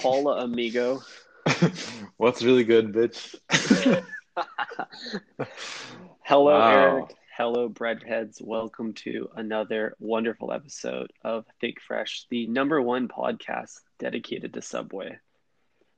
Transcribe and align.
Hola, 0.00 0.42
amigo. 0.44 1.02
What's 2.16 2.42
really 2.42 2.64
good, 2.64 2.92
bitch? 2.92 3.34
Hello, 6.24 6.58
Wow. 6.58 6.68
Eric. 6.68 7.14
Hello, 7.36 7.68
breadheads. 7.68 8.42
Welcome 8.42 8.92
to 8.94 9.28
another 9.34 9.94
wonderful 9.98 10.52
episode 10.52 11.12
of 11.24 11.44
Think 11.60 11.80
Fresh, 11.80 12.26
the 12.30 12.46
number 12.46 12.80
one 12.82 13.08
podcast 13.08 13.80
dedicated 13.98 14.54
to 14.54 14.62
Subway. 14.62 15.18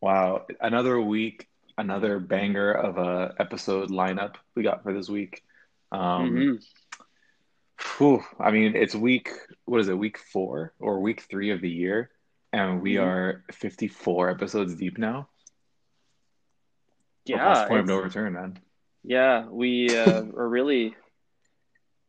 Wow, 0.00 0.46
another 0.60 1.00
week, 1.00 1.48
another 1.78 2.18
banger 2.18 2.72
of 2.72 2.98
a 2.98 3.34
episode 3.38 3.90
lineup 3.90 4.34
we 4.54 4.62
got 4.62 4.82
for 4.82 4.92
this 4.92 5.08
week. 5.08 5.42
Um, 5.92 6.30
Mhm. 6.34 6.64
phew, 7.78 8.22
I 8.40 8.50
mean, 8.50 8.74
it's 8.76 8.94
week, 8.94 9.30
what 9.64 9.80
is 9.80 9.88
it, 9.88 9.98
week 9.98 10.18
four 10.18 10.72
or 10.80 11.00
week 11.00 11.22
three 11.22 11.50
of 11.50 11.60
the 11.60 11.70
year, 11.70 12.10
and 12.52 12.82
we 12.82 12.94
Mhm. 12.94 13.02
are 13.04 13.44
54 13.52 14.30
episodes 14.30 14.74
deep 14.74 14.98
now. 14.98 15.28
Yeah, 17.24 17.66
point 17.68 17.80
of 17.80 17.86
no 17.86 18.00
return, 18.00 18.32
man. 18.32 18.58
yeah, 19.04 19.46
we 19.46 19.96
uh, 19.96 20.22
are 20.22 20.48
really. 20.48 20.96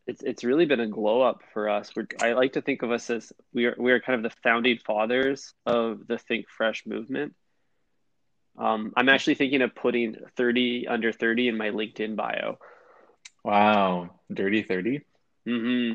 It's 0.06 0.22
it's 0.22 0.44
really 0.44 0.66
been 0.66 0.82
a 0.82 0.88
glow 0.88 1.22
up 1.22 1.44
for 1.54 1.70
us. 1.70 1.96
We're, 1.96 2.08
I 2.22 2.34
like 2.34 2.54
to 2.54 2.62
think 2.62 2.82
of 2.82 2.92
us 2.92 3.10
as 3.10 3.32
we 3.54 3.66
are 3.68 3.76
we 3.78 3.92
are 3.94 4.02
kind 4.02 4.18
of 4.26 4.30
the 4.30 4.38
founding 4.44 4.80
fathers 4.80 5.54
of 5.66 6.08
the 6.08 6.18
Think 6.18 6.50
Fresh 6.50 6.86
movement. 6.86 7.36
Um, 8.58 8.92
I'm 8.98 9.08
actually 9.10 9.36
thinking 9.36 9.62
of 9.62 9.74
putting 9.74 10.16
30 10.36 10.88
under 10.88 11.12
30 11.14 11.48
in 11.48 11.58
my 11.58 11.70
LinkedIn 11.70 12.16
bio. 12.16 12.60
Wow, 13.44 14.20
dirty 14.32 14.62
30. 14.64 15.02
hmm 15.46 15.94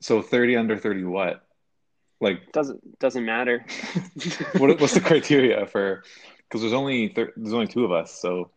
So 0.00 0.20
30 0.20 0.56
under 0.56 0.76
30 0.76 1.04
what? 1.04 1.45
Like, 2.20 2.52
Doesn't 2.52 2.98
doesn't 2.98 3.24
matter. 3.24 3.64
what, 4.56 4.80
what's 4.80 4.94
the 4.94 5.00
criteria 5.00 5.66
for? 5.66 6.02
Because 6.48 6.62
there's 6.62 6.72
only 6.72 7.08
thir 7.08 7.32
there's 7.36 7.52
only 7.52 7.66
two 7.66 7.84
of 7.84 7.92
us, 7.92 8.12
so 8.18 8.50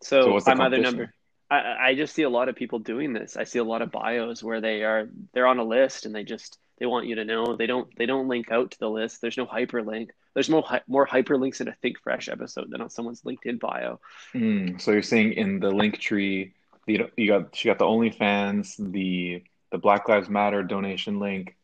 So, 0.00 0.38
So 0.38 0.50
I'm 0.50 0.60
either 0.60 0.78
number. 0.78 1.14
I 1.50 1.88
I 1.88 1.94
just 1.94 2.14
see 2.14 2.22
a 2.22 2.30
lot 2.30 2.48
of 2.48 2.56
people 2.56 2.78
doing 2.78 3.12
this. 3.12 3.36
I 3.36 3.44
see 3.44 3.58
a 3.58 3.64
lot 3.64 3.82
of 3.82 3.90
bios 3.90 4.42
where 4.42 4.60
they 4.60 4.84
are 4.84 5.08
they're 5.34 5.46
on 5.46 5.58
a 5.58 5.64
list 5.64 6.06
and 6.06 6.14
they 6.14 6.24
just 6.24 6.58
they 6.78 6.86
want 6.86 7.06
you 7.06 7.16
to 7.16 7.24
know 7.24 7.56
they 7.56 7.66
don't 7.66 7.94
they 7.96 8.06
don't 8.06 8.28
link 8.28 8.50
out 8.50 8.70
to 8.70 8.78
the 8.78 8.90
list. 8.90 9.20
There's 9.20 9.36
no 9.36 9.46
hyperlink. 9.46 10.08
There's 10.34 10.48
more 10.48 10.62
hy- 10.62 10.82
more 10.88 11.06
hyperlinks 11.06 11.60
in 11.60 11.68
a 11.68 11.74
Think 11.74 12.00
Fresh 12.00 12.28
episode 12.28 12.70
than 12.70 12.80
on 12.80 12.90
someone's 12.90 13.22
LinkedIn 13.22 13.60
bio. 13.60 14.00
Mm, 14.34 14.80
so 14.80 14.92
you're 14.92 15.02
saying 15.02 15.34
in 15.34 15.60
the 15.60 15.70
link 15.70 15.98
tree, 15.98 16.54
you 16.86 17.10
you 17.16 17.28
got 17.28 17.54
she 17.54 17.68
got 17.68 17.78
the 17.78 17.84
OnlyFans, 17.84 18.76
the 18.92 19.44
the 19.70 19.78
Black 19.78 20.08
Lives 20.08 20.28
Matter 20.28 20.62
donation 20.62 21.18
link, 21.18 21.54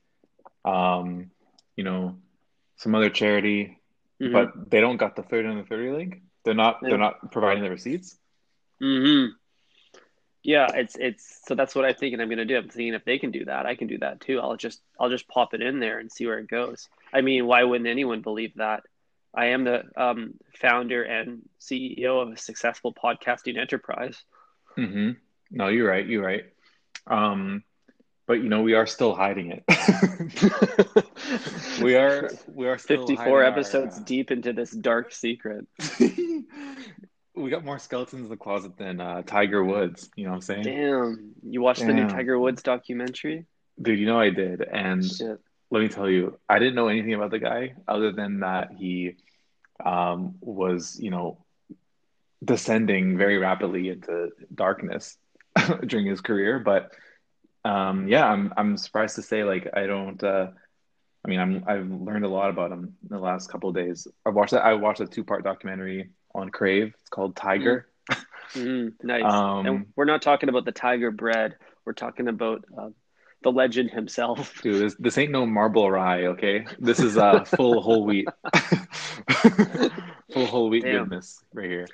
um, 0.65 1.31
you 1.77 1.85
know, 1.85 2.17
some 2.77 2.95
other 2.95 3.11
charity, 3.11 3.79
Mhm. 4.21 4.33
but 4.33 4.71
they 4.71 4.81
don't 4.81 4.97
got 4.97 5.17
the 5.17 5.23
third 5.23 5.47
and 5.47 5.59
the 5.59 5.65
30 5.65 5.91
link. 5.91 6.23
They're 6.45 6.55
not 6.55 6.81
They 6.81 6.89
they're 6.89 6.99
not 6.99 7.31
providing 7.33 7.63
the 7.63 7.71
receipts. 7.71 8.17
hmm 8.81 9.27
Yeah, 10.43 10.67
it's 10.75 10.97
it's 10.97 11.43
so 11.47 11.55
that's 11.55 11.75
what 11.75 11.85
I'm 11.85 11.95
thinking 11.95 12.21
I'm 12.21 12.29
gonna 12.29 12.45
do. 12.45 12.57
I'm 12.57 12.69
thinking 12.69 12.95
if 12.95 13.05
they 13.05 13.19
can 13.19 13.31
do 13.31 13.45
that, 13.47 13.67
I 13.67 13.75
can 13.75 13.89
do 13.89 13.99
that 13.99 14.21
too. 14.21 14.41
I'll 14.41 14.57
just 14.57 14.81
I'll 14.99 15.11
just 15.11 15.29
pop 15.29 15.55
it 15.55 15.61
in 15.61 15.81
there 15.81 15.99
and 15.99 16.11
see 16.11 16.27
where 16.27 16.39
it 16.39 16.49
goes. 16.49 16.89
I 17.13 17.21
mean, 17.21 17.47
why 17.47 17.65
wouldn't 17.65 17.89
anyone 17.89 18.23
believe 18.23 18.55
that? 18.57 18.85
I 19.35 19.47
am 19.47 19.65
the 19.65 19.85
um, 19.97 20.35
founder 20.61 21.03
and 21.03 21.43
CEO 21.61 22.23
of 22.23 22.33
a 22.33 22.37
successful 22.37 22.95
podcasting 22.95 23.59
enterprise. 23.59 24.23
hmm 24.75 25.11
No, 25.51 25.69
you're 25.69 25.89
right. 25.89 26.07
You're 26.07 26.25
right. 26.25 26.45
Um, 27.07 27.63
but 28.29 28.43
you 28.43 28.51
know, 28.51 28.61
we 28.61 28.75
are 28.75 28.87
still 28.87 29.15
hiding 29.15 29.51
it. 29.53 29.65
we 31.83 31.97
are 31.97 32.31
we 32.47 32.69
are 32.69 32.77
still 32.77 33.07
54 33.07 33.17
hiding 33.17 33.35
our, 33.35 33.43
episodes 33.43 33.97
uh, 33.97 34.03
deep 34.05 34.31
into 34.31 34.53
this 34.53 34.71
dark 34.71 35.13
secret. 35.13 35.67
we 37.35 37.51
got 37.51 37.65
more 37.65 37.79
skeletons 37.79 38.25
in 38.25 38.29
the 38.29 38.37
closet 38.37 38.77
than 38.77 39.01
uh, 39.01 39.23
Tiger 39.23 39.65
Woods. 39.65 40.11
You 40.15 40.25
know 40.25 40.31
what 40.31 40.37
I'm 40.37 40.43
saying? 40.43 40.65
Damn, 40.65 41.33
you 41.43 41.63
watched 41.63 41.87
the 41.87 41.95
new 41.95 42.07
Tiger 42.07 42.39
Woods 42.39 42.63
documentary? 42.63 43.47
Dude, 43.81 43.99
you 43.99 44.05
know 44.05 44.21
I 44.21 44.29
did. 44.29 44.61
And 44.61 45.03
Shit. 45.03 45.39
let 45.71 45.81
me 45.81 45.89
tell 45.89 46.11
you, 46.11 46.39
I 46.51 46.59
didn't 46.59 46.75
know 46.75 46.89
anything 46.89 47.15
about 47.15 47.31
the 47.31 47.39
guy 47.39 47.77
other 47.87 48.13
than 48.13 48.41
that 48.41 48.73
he 48.77 49.17
um, 49.83 50.35
was, 50.41 50.99
you 51.01 51.11
know, 51.11 51.39
descending 52.45 53.17
very 53.17 53.39
rapidly 53.39 53.89
into 53.89 54.33
darkness 54.55 55.17
during 55.87 56.05
his 56.05 56.21
career. 56.21 56.59
But 56.59 56.93
um, 57.65 58.09
yeah, 58.09 58.27
I'm 58.27 58.53
I'm 58.57 58.77
surprised 58.77 59.17
to 59.17 59.23
say 59.23 59.45
like 59.45 59.69
I 59.75 59.87
don't. 59.87 60.23
Uh, 60.23 60.49
I 61.25 61.29
mean, 61.29 61.41
I'm 61.41 61.65
I've 61.67 61.91
learned 61.91 62.25
a 62.25 62.29
lot 62.29 62.51
about 62.51 62.73
him 62.73 62.97
in 63.03 63.09
the 63.09 63.19
last 63.19 63.51
couple 63.51 63.69
of 63.69 63.75
days. 63.75 64.07
I 64.25 64.31
watched 64.31 64.53
that. 64.53 64.65
I 64.65 64.75
watched 64.75 65.01
a 65.01 65.07
two 65.07 65.25
part 65.25 65.45
documentary 65.45 66.11
on 66.35 66.51
Crave. 66.51 66.95
It's 67.01 67.11
called 67.11 67.37
Tiger. 67.37 67.89
Mhm, 68.55 68.95
nice. 69.03 69.25
Um, 69.25 69.67
and 69.67 69.87
we're 69.97 70.07
not 70.07 70.23
talking 70.23 70.49
about 70.49 70.65
the 70.65 70.73
Tiger 70.73 71.11
bread. 71.11 71.57
We're 71.85 71.93
talking 71.93 72.29
about 72.29 72.65
um, 72.77 72.95
the 73.43 73.53
legend 73.53 73.91
himself. 73.91 74.55
Dude, 74.63 74.83
this, 74.83 74.97
this 74.99 75.19
ain't 75.19 75.33
no 75.33 75.45
marble 75.47 75.91
rye, 75.91 76.27
okay? 76.27 76.67
This 76.79 77.01
is 77.01 77.19
uh 77.19 77.45
full 77.45 77.83
whole 77.83 78.05
wheat. 78.05 78.29
Full 80.33 80.47
whole 80.47 80.69
wheat 80.69 80.83
Damn. 80.83 81.05
goodness 81.05 81.43
right 81.55 81.71
here. 81.71 81.87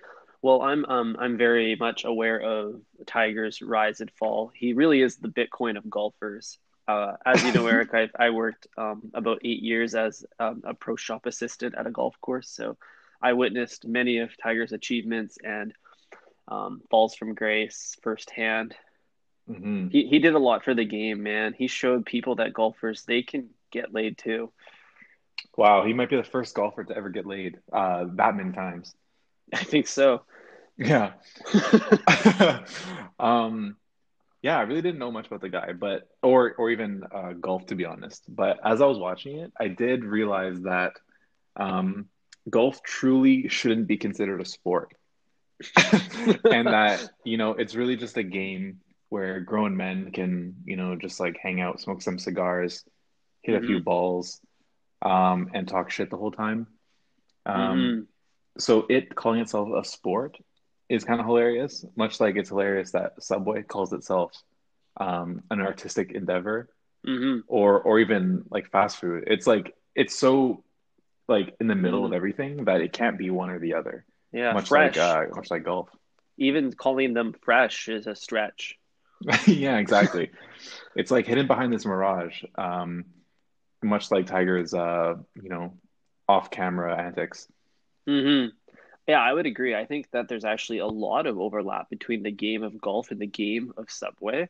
Well, 0.44 0.60
I'm 0.60 0.84
um 0.84 1.16
I'm 1.18 1.38
very 1.38 1.74
much 1.74 2.04
aware 2.04 2.38
of 2.38 2.82
Tiger's 3.06 3.62
rise 3.62 4.02
and 4.02 4.10
fall. 4.10 4.52
He 4.54 4.74
really 4.74 5.00
is 5.00 5.16
the 5.16 5.28
Bitcoin 5.28 5.78
of 5.78 5.88
golfers. 5.88 6.58
Uh, 6.86 7.14
as 7.24 7.42
you 7.42 7.50
know, 7.50 7.66
Eric, 7.66 7.94
I 7.94 8.10
I 8.18 8.28
worked 8.28 8.66
um, 8.76 9.10
about 9.14 9.40
eight 9.42 9.62
years 9.62 9.94
as 9.94 10.22
um, 10.38 10.60
a 10.66 10.74
pro 10.74 10.96
shop 10.96 11.24
assistant 11.24 11.74
at 11.78 11.86
a 11.86 11.90
golf 11.90 12.14
course, 12.20 12.50
so 12.50 12.76
I 13.22 13.32
witnessed 13.32 13.86
many 13.86 14.18
of 14.18 14.36
Tiger's 14.36 14.72
achievements 14.72 15.38
and 15.42 15.72
um, 16.46 16.82
falls 16.90 17.14
from 17.14 17.34
grace 17.34 17.96
firsthand. 18.02 18.76
hmm 19.48 19.88
He 19.88 20.08
he 20.08 20.18
did 20.18 20.34
a 20.34 20.38
lot 20.38 20.62
for 20.62 20.74
the 20.74 20.84
game, 20.84 21.22
man. 21.22 21.54
He 21.54 21.68
showed 21.68 22.04
people 22.04 22.34
that 22.34 22.52
golfers 22.52 23.04
they 23.06 23.22
can 23.22 23.48
get 23.72 23.94
laid 23.94 24.18
too. 24.18 24.52
Wow, 25.56 25.86
he 25.86 25.94
might 25.94 26.10
be 26.10 26.16
the 26.16 26.22
first 26.22 26.54
golfer 26.54 26.84
to 26.84 26.94
ever 26.94 27.08
get 27.08 27.24
laid 27.24 27.60
uh 27.72 28.04
that 28.16 28.36
many 28.36 28.52
times. 28.52 28.94
I 29.54 29.64
think 29.64 29.86
so. 29.88 30.22
Yeah. 30.76 31.12
Um 33.18 33.76
yeah, 34.42 34.58
I 34.58 34.62
really 34.62 34.82
didn't 34.82 34.98
know 34.98 35.10
much 35.10 35.26
about 35.28 35.40
the 35.40 35.48
guy, 35.48 35.72
but 35.72 36.08
or 36.22 36.54
or 36.58 36.70
even 36.70 37.02
uh 37.14 37.32
golf 37.32 37.66
to 37.66 37.74
be 37.74 37.84
honest. 37.84 38.24
But 38.28 38.58
as 38.64 38.80
I 38.82 38.86
was 38.86 38.98
watching 38.98 39.38
it, 39.38 39.52
I 39.58 39.68
did 39.68 40.04
realize 40.04 40.60
that 40.62 40.92
um 41.56 42.06
golf 42.50 42.82
truly 42.82 43.48
shouldn't 43.48 43.86
be 43.86 43.96
considered 43.96 44.40
a 44.40 44.44
sport. 44.44 44.92
and 45.76 46.66
that 46.66 47.00
you 47.24 47.36
know 47.38 47.52
it's 47.52 47.74
really 47.74 47.96
just 47.96 48.16
a 48.16 48.22
game 48.24 48.80
where 49.08 49.40
grown 49.40 49.76
men 49.76 50.10
can 50.10 50.56
you 50.64 50.76
know 50.76 50.96
just 50.96 51.20
like 51.20 51.38
hang 51.40 51.60
out 51.60 51.80
smoke 51.80 52.02
some 52.02 52.18
cigars 52.18 52.84
hit 53.42 53.54
a 53.62 53.64
few 53.66 53.78
balls 53.78 54.40
um 55.02 55.48
and 55.54 55.68
talk 55.68 55.90
shit 55.90 56.10
the 56.10 56.16
whole 56.16 56.32
time 56.32 56.66
um 57.46 57.78
Mhm. 57.78 58.06
so 58.58 58.84
it 58.90 59.14
calling 59.14 59.40
itself 59.40 59.68
a 59.76 59.84
sport 59.84 60.36
is 60.94 61.04
kind 61.04 61.20
of 61.20 61.26
hilarious 61.26 61.84
much 61.96 62.20
like 62.20 62.36
it's 62.36 62.50
hilarious 62.50 62.92
that 62.92 63.22
subway 63.22 63.62
calls 63.62 63.92
itself 63.92 64.32
um 64.98 65.42
an 65.50 65.60
artistic 65.60 66.12
endeavor 66.12 66.68
Mhm. 67.06 67.42
or 67.46 67.80
or 67.82 67.98
even 68.00 68.44
like 68.50 68.70
fast 68.70 68.98
food 68.98 69.24
it's 69.26 69.46
like 69.46 69.74
it's 69.94 70.18
so 70.18 70.64
like 71.28 71.54
in 71.60 71.66
the 71.68 71.74
middle 71.74 72.02
Mhm. 72.02 72.06
of 72.06 72.12
everything 72.12 72.64
that 72.64 72.80
it 72.80 72.92
can't 72.92 73.18
be 73.18 73.30
one 73.30 73.50
or 73.50 73.58
the 73.58 73.74
other 73.74 74.04
Yeah, 74.32 74.54
much 74.54 74.68
fresh. 74.68 74.96
like 74.96 74.98
uh 74.98 75.34
much 75.34 75.50
like 75.50 75.64
golf 75.64 75.88
Even 76.36 76.72
calling 76.72 77.14
them 77.14 77.32
fresh 77.42 77.88
is 77.88 78.06
a 78.06 78.14
stretch. 78.14 78.78
yeah, 79.46 79.78
exactly. 79.78 80.30
It's 80.94 81.10
like 81.10 81.26
hidden 81.26 81.46
behind 81.46 81.72
this 81.72 81.86
mirage, 81.86 82.42
um, 82.56 83.04
much 83.82 84.10
like 84.10 84.26
Tiger's, 84.26 84.74
uh, 84.74 85.14
you 85.42 85.48
know, 85.48 85.74
off-camera 86.28 86.96
antics. 87.00 87.48
hmm 88.06 88.46
Yeah, 89.06 89.20
I 89.20 89.32
would 89.32 89.46
agree. 89.46 89.74
I 89.74 89.84
think 89.84 90.10
that 90.12 90.28
there's 90.28 90.44
actually 90.44 90.78
a 90.78 90.86
lot 90.86 91.26
of 91.26 91.38
overlap 91.38 91.90
between 91.90 92.22
the 92.22 92.30
game 92.30 92.62
of 92.62 92.80
golf 92.80 93.10
and 93.10 93.20
the 93.20 93.26
game 93.26 93.72
of 93.76 93.90
Subway. 93.90 94.48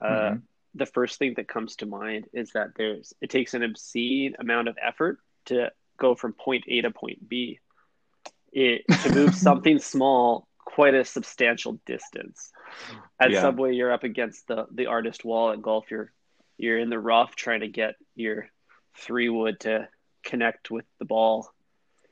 Uh, 0.00 0.06
Mhm. 0.06 0.42
The 0.74 0.86
first 0.86 1.18
thing 1.18 1.34
that 1.34 1.48
comes 1.48 1.76
to 1.76 1.86
mind 1.86 2.28
is 2.32 2.52
that 2.52 2.74
there's 2.76 3.12
it 3.20 3.30
takes 3.30 3.54
an 3.54 3.62
obscene 3.62 4.36
amount 4.38 4.68
of 4.68 4.78
effort 4.80 5.18
to 5.46 5.72
go 5.96 6.14
from 6.14 6.34
point 6.34 6.64
A 6.68 6.82
to 6.82 6.90
point 6.90 7.28
B. 7.28 7.58
It 8.52 8.84
to 9.02 9.12
move 9.12 9.34
something 9.34 9.78
small 9.78 10.46
quite 10.58 10.94
a 10.94 11.04
substantial 11.04 11.80
distance. 11.86 12.52
At 13.18 13.30
Yeah. 13.32 13.40
Subway, 13.40 13.74
you're 13.74 13.92
up 13.92 14.04
against 14.04 14.46
the 14.46 14.66
the 14.70 14.86
artist 14.86 15.24
wall. 15.24 15.50
At 15.50 15.62
golf, 15.62 15.90
you're 15.90 16.12
you're 16.58 16.78
in 16.78 16.90
the 16.90 16.98
rough 17.00 17.34
trying 17.34 17.60
to 17.60 17.68
get 17.68 17.96
your 18.14 18.48
three 18.94 19.28
wood 19.30 19.58
to 19.60 19.88
connect 20.22 20.70
with 20.70 20.84
the 20.98 21.04
ball. 21.06 21.52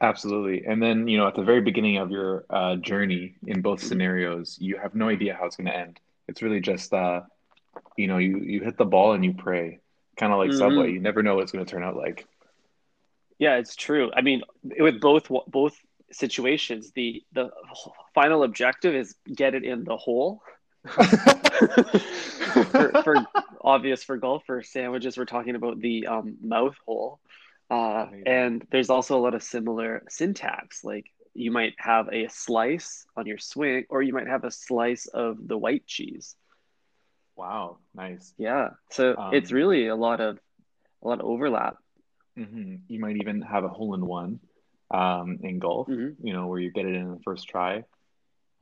Absolutely. 0.01 0.67
And 0.67 0.83
then, 0.83 1.09
you 1.09 1.17
know, 1.17 1.27
at 1.27 1.35
the 1.35 1.43
very 1.43 1.63
beginning 1.63 1.97
of 1.97 2.11
your 2.11 2.45
uh, 2.51 2.77
journey 2.77 3.37
in 3.47 3.63
both 3.63 3.83
scenarios, 3.83 4.59
you 4.61 4.77
have 4.77 4.95
no 4.95 5.09
idea 5.09 5.35
how 5.35 5.47
it's 5.47 5.57
going 5.57 5.67
to 5.69 5.77
end. 5.77 5.99
It's 6.29 6.43
really 6.43 6.61
just, 6.61 6.93
uh, 6.93 7.23
you 7.97 8.07
know, 8.07 8.19
you 8.19 8.39
you 8.41 8.61
hit 8.61 8.77
the 8.77 8.85
ball 8.85 9.13
and 9.13 9.25
you 9.25 9.33
pray, 9.33 9.81
kind 10.17 10.33
of 10.33 10.39
like 10.39 10.51
Mhm. 10.51 10.59
Subway. 10.59 10.93
You 10.93 11.01
never 11.01 11.23
know 11.23 11.37
what 11.37 11.43
it's 11.45 11.53
going 11.53 11.65
to 11.65 11.71
turn 11.71 11.83
out 11.83 11.97
like. 11.97 12.27
Yeah, 13.39 13.57
it's 13.57 13.77
true. 13.77 14.11
I 14.15 14.21
mean, 14.23 14.43
with 14.63 15.01
both 15.01 15.31
both 15.47 15.75
situations, 16.13 16.93
the 16.93 17.23
the 17.33 17.51
final 18.15 18.43
objective 18.43 18.95
is 18.95 19.15
get 19.35 19.55
it 19.55 19.65
in 19.65 19.85
the 19.85 19.97
hole. 19.97 20.43
for, 22.71 23.03
for 23.03 23.27
obvious 23.63 24.05
for 24.05 24.17
golfer 24.17 24.63
sandwiches, 24.63 25.17
we're 25.17 25.25
talking 25.25 25.55
about 25.55 25.81
the 25.81 26.07
um, 26.07 26.37
mouth 26.43 26.77
hole. 26.87 27.21
Uh, 27.71 28.07
and 28.25 28.65
there's 28.71 28.91
also 28.91 29.17
a 29.19 29.23
lot 29.23 29.35
of 29.35 29.43
similar 29.43 30.05
syntax. 30.09 30.85
Like 30.85 31.07
you 31.35 31.51
might 31.51 31.75
have 31.79 32.09
a 32.13 32.29
slice 32.29 33.07
on 33.17 33.27
your 33.27 33.39
swing, 33.39 33.85
or 33.91 34.03
you 34.03 34.13
might 34.13 34.29
have 34.29 34.45
a 34.45 34.51
slice 34.51 35.07
of 35.07 35.37
the 35.47 35.59
white 35.59 35.87
cheese. 35.87 36.37
Wow, 37.37 37.79
nice. 37.95 38.35
Yeah, 38.39 38.71
so 38.91 39.17
Um, 39.17 39.31
it's 39.31 39.53
really 39.53 39.87
a 39.89 39.97
lot 39.97 40.21
of 40.21 40.39
a 41.03 41.09
lot 41.09 41.21
of 41.21 41.27
overlap. 41.27 41.77
mhm. 42.39 42.81
You 42.89 43.01
might 43.01 43.17
even 43.17 43.43
have 43.43 43.65
a 43.65 43.69
hole 43.69 43.95
in 43.95 44.07
one 44.07 44.41
um, 44.91 45.39
in 45.43 45.59
golf, 45.59 45.89
hmm 45.89 46.17
you 46.23 46.33
know, 46.33 46.47
where 46.47 46.61
you 46.61 46.71
get 46.71 46.87
it 46.87 46.95
in 46.95 47.11
the 47.11 47.21
first 47.25 47.49
try. 47.49 47.85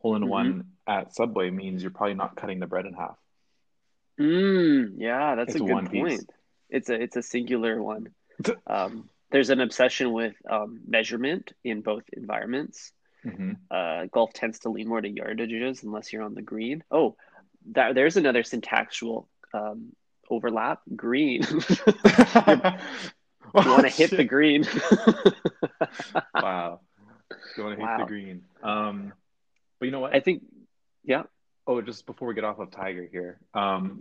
Hole 0.00 0.16
in 0.16 0.26
hmm 0.26 0.28
one 0.28 0.64
at 0.86 1.14
Subway 1.14 1.50
means 1.50 1.82
you're 1.82 1.92
probably 1.92 2.14
not 2.14 2.36
cutting 2.36 2.60
the 2.60 2.66
bread 2.66 2.86
in 2.86 2.94
half. 2.94 3.16
Mm, 4.20 4.94
yeah, 4.96 5.34
that's 5.34 5.54
a 5.54 5.60
good 5.60 5.64
one 5.70 5.88
piece. 5.88 6.26
point. 6.26 6.30
It's 6.70 6.88
a 6.90 6.94
it's 7.00 7.16
a 7.16 7.22
singular 7.22 7.82
one. 7.82 8.14
Um, 8.66 9.08
there's 9.30 9.50
an 9.50 9.60
obsession 9.60 10.12
with 10.12 10.34
um, 10.48 10.80
measurement 10.86 11.52
in 11.64 11.80
both 11.80 12.04
environments. 12.12 12.92
hmm 13.22 13.52
Uh, 13.70 14.06
golf 14.12 14.32
tends 14.32 14.60
to 14.60 14.70
lean 14.70 14.88
more 14.88 15.00
to 15.00 15.10
yardages 15.10 15.82
unless 15.82 16.12
you're 16.12 16.22
on 16.22 16.34
the 16.34 16.42
green. 16.42 16.84
Oh, 16.90 17.16
that, 17.72 17.94
there's 17.94 18.16
another 18.16 18.42
syntactical 18.42 19.28
um, 19.52 19.92
overlap. 20.30 20.80
Green. 20.94 21.42
you 23.54 23.70
want 23.70 23.82
to 23.82 23.88
hit 23.88 24.10
the 24.10 24.24
green. 24.24 24.64
Wow. 26.34 26.80
You 27.56 27.64
want 27.64 27.78
to 27.78 27.86
hit 27.86 27.98
the 27.98 28.04
green. 28.06 28.44
Um, 28.62 29.12
but 29.78 29.86
you 29.86 29.92
know 29.92 30.00
what? 30.00 30.14
I 30.14 30.20
think, 30.20 30.42
yeah. 31.04 31.24
Oh, 31.66 31.80
just 31.80 32.06
before 32.06 32.28
we 32.28 32.34
get 32.34 32.44
off 32.44 32.58
of 32.58 32.70
Tiger 32.70 33.08
here, 33.10 33.38
um, 33.54 34.00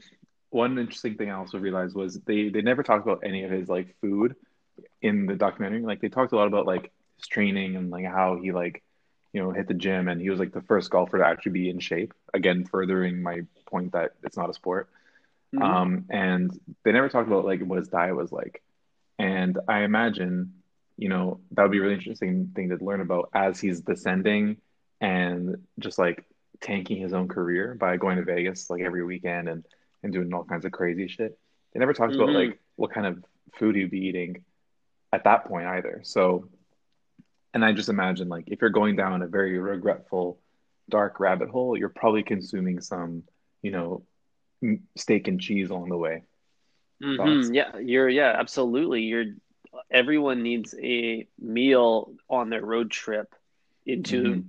one 0.54 0.78
interesting 0.78 1.16
thing 1.16 1.30
I 1.30 1.36
also 1.36 1.58
realized 1.60 1.96
was 1.96 2.20
they 2.22 2.50
they 2.50 2.62
never 2.62 2.84
talked 2.84 3.06
about 3.06 3.24
any 3.26 3.44
of 3.44 3.52
his 3.52 3.68
like 3.70 3.96
food 4.02 4.36
in 5.02 5.26
the 5.26 5.36
documentary. 5.36 5.82
Like 5.82 6.02
they 6.02 6.10
talked 6.10 6.32
a 6.34 6.36
lot 6.36 6.48
about 6.48 6.66
like 6.68 6.92
his 7.18 7.28
training 7.28 7.76
and 7.76 7.90
like 7.90 8.06
how 8.06 8.38
he 8.42 8.52
like 8.52 8.84
you 9.34 9.42
know 9.42 9.52
hit 9.52 9.68
the 9.68 9.74
gym 9.74 10.08
and 10.08 10.22
he 10.22 10.30
was 10.30 10.40
like 10.40 10.54
the 10.54 10.62
first 10.62 10.92
golfer 10.92 11.18
to 11.18 11.26
actually 11.26 11.54
be 11.54 11.70
in 11.70 11.80
shape. 11.80 12.14
Again, 12.34 12.66
furthering 12.66 13.22
my 13.22 13.42
point 13.66 13.94
that 13.94 14.12
it's 14.24 14.38
not 14.38 14.50
a 14.50 14.54
sport. 14.54 14.90
Mhm. 15.54 15.62
Um, 15.64 16.06
and 16.10 16.52
they 16.84 16.92
never 16.92 17.10
talked 17.10 17.28
about 17.28 17.46
like 17.46 17.62
what 17.62 17.80
his 17.80 17.88
diet 17.88 18.16
was 18.16 18.32
like. 18.32 18.62
And 19.20 19.60
I 19.68 19.82
imagine, 19.84 20.54
you 20.98 21.10
know, 21.10 21.40
that 21.52 21.64
would 21.64 21.72
be 21.72 21.78
a 21.80 21.82
really 21.82 21.94
interesting 21.96 22.52
thing 22.56 22.70
to 22.70 22.84
learn 22.84 23.02
about 23.02 23.30
as 23.34 23.60
he's 23.60 23.82
descending 23.82 24.58
and 25.02 25.58
just 25.80 26.00
like 26.00 26.26
tanking 26.62 26.98
his 26.98 27.14
own 27.14 27.28
career 27.28 27.76
by 27.76 27.98
going 27.98 28.18
to 28.18 28.24
Vegas 28.24 28.70
like 28.70 28.82
every 28.82 29.04
weekend 29.04 29.50
and, 29.50 29.66
and 30.04 30.14
doing 30.14 30.34
all 30.34 30.44
kinds 30.44 30.66
of 30.66 30.72
crazy 30.72 31.08
shit. 31.08 31.38
They 31.74 31.80
never 31.80 31.94
talked 31.94 32.14
about 32.16 32.30
Mhm. 32.30 32.50
like 32.50 32.60
what 32.76 32.92
kind 32.92 33.08
of 33.08 33.24
food 33.56 33.76
he'd 33.76 33.90
be 33.90 34.06
eating 34.08 34.44
at 35.12 35.24
that 35.24 35.46
point 35.46 35.66
either. 35.68 36.02
So, 36.04 36.50
and 37.54 37.64
I 37.64 37.72
just 37.72 37.90
imagine 37.90 38.30
like 38.30 38.46
if 38.48 38.62
you're 38.62 38.70
going 38.70 38.96
down 38.96 39.22
a 39.22 39.28
very 39.28 39.58
regretful, 39.58 40.40
dark 40.90 41.20
rabbit 41.20 41.50
hole, 41.50 41.78
you're 41.78 41.90
probably 41.90 42.24
consuming 42.24 42.82
some, 42.82 43.24
you 43.62 43.72
know, 43.72 44.04
m- 44.62 44.88
steak 44.98 45.28
and 45.28 45.40
cheese 45.40 45.70
along 45.70 45.90
the 45.90 45.98
way. 45.98 46.24
Mhm. 47.02 47.54
Yeah, 47.54 47.78
you're, 47.78 48.10
yeah, 48.10 48.36
absolutely. 48.38 49.04
You're, 49.04 49.36
everyone 49.90 50.44
needs 50.44 50.76
a 50.80 51.28
meal 51.40 52.14
on 52.30 52.50
their 52.50 52.66
road 52.66 52.92
trip 52.92 53.34
into 53.86 54.24
Mhm. 54.24 54.46